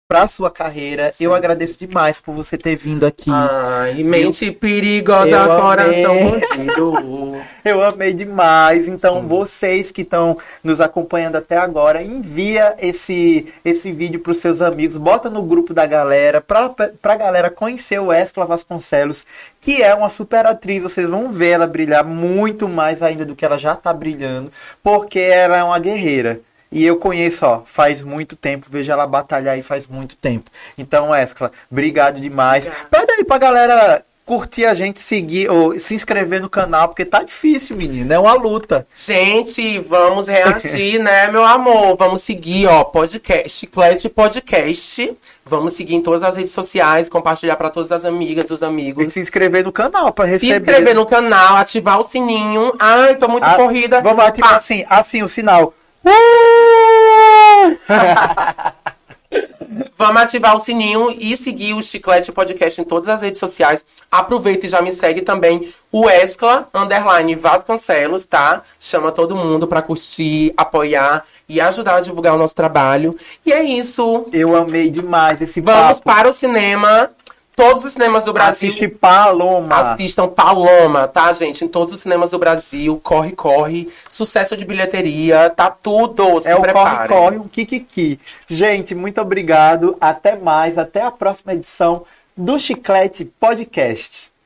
[0.07, 1.11] pra sua carreira.
[1.11, 1.25] Sim.
[1.25, 3.29] Eu agradeço demais por você ter vindo aqui.
[3.29, 7.37] Ai, mente eu, perigosa, eu coração bandido.
[7.65, 8.87] eu amei demais.
[8.87, 9.27] Então, Sim.
[9.27, 15.29] vocês que estão nos acompanhando até agora, envia esse, esse vídeo pros seus amigos, bota
[15.29, 19.25] no grupo da galera, pra, pra galera conhecer o Escla Vasconcelos,
[19.59, 20.83] que é uma super atriz.
[20.83, 24.51] Vocês vão ver ela brilhar muito mais ainda do que ela já tá brilhando,
[24.81, 26.39] porque ela é uma guerreira.
[26.71, 30.51] E eu conheço, ó, faz muito tempo, vejo ela batalhar aí faz muito tempo.
[30.77, 32.69] Então, Escla, obrigado demais.
[32.89, 37.23] Pede aí pra galera curtir a gente, seguir ou se inscrever no canal, porque tá
[37.23, 38.85] difícil, menina, é uma luta.
[38.93, 41.95] Gente, vamos reagir, né, meu amor?
[41.95, 45.15] Vamos seguir, ó, podcast, Chiclete Podcast.
[45.45, 49.07] Vamos seguir em todas as redes sociais, compartilhar para todas as amigas, os amigos.
[49.07, 50.55] E se inscrever no canal para receber.
[50.55, 52.73] Se inscrever no canal, ativar o sininho.
[52.77, 53.55] Ai, tô muito a...
[53.55, 54.01] corrida.
[54.01, 54.57] Vamos ativar ah.
[54.57, 55.73] assim, assim o sinal.
[59.97, 63.83] Vamos ativar o sininho e seguir o Chiclete Podcast em todas as redes sociais.
[64.11, 68.61] Aproveita e já me segue também o Escla Underline Vasconcelos, tá?
[68.79, 73.15] Chama todo mundo para curtir, apoiar e ajudar a divulgar o nosso trabalho.
[73.45, 74.27] E é isso.
[74.31, 76.03] Eu amei demais esse Vamos papo.
[76.03, 77.09] para o cinema
[77.57, 78.69] todos os cinemas do Brasil.
[78.69, 79.75] Assiste Paloma.
[79.75, 81.65] Assistam Paloma, tá, gente?
[81.65, 83.01] Em todos os cinemas do Brasil.
[83.03, 83.89] Corre, corre.
[84.07, 85.49] Sucesso de bilheteria.
[85.49, 86.39] Tá tudo.
[86.39, 86.93] Se é preparem.
[86.93, 88.19] o corre, corre, um kikiki.
[88.45, 89.97] Gente, muito obrigado.
[89.99, 90.77] Até mais.
[90.77, 92.03] Até a próxima edição
[92.37, 94.36] do Chiclete Podcast.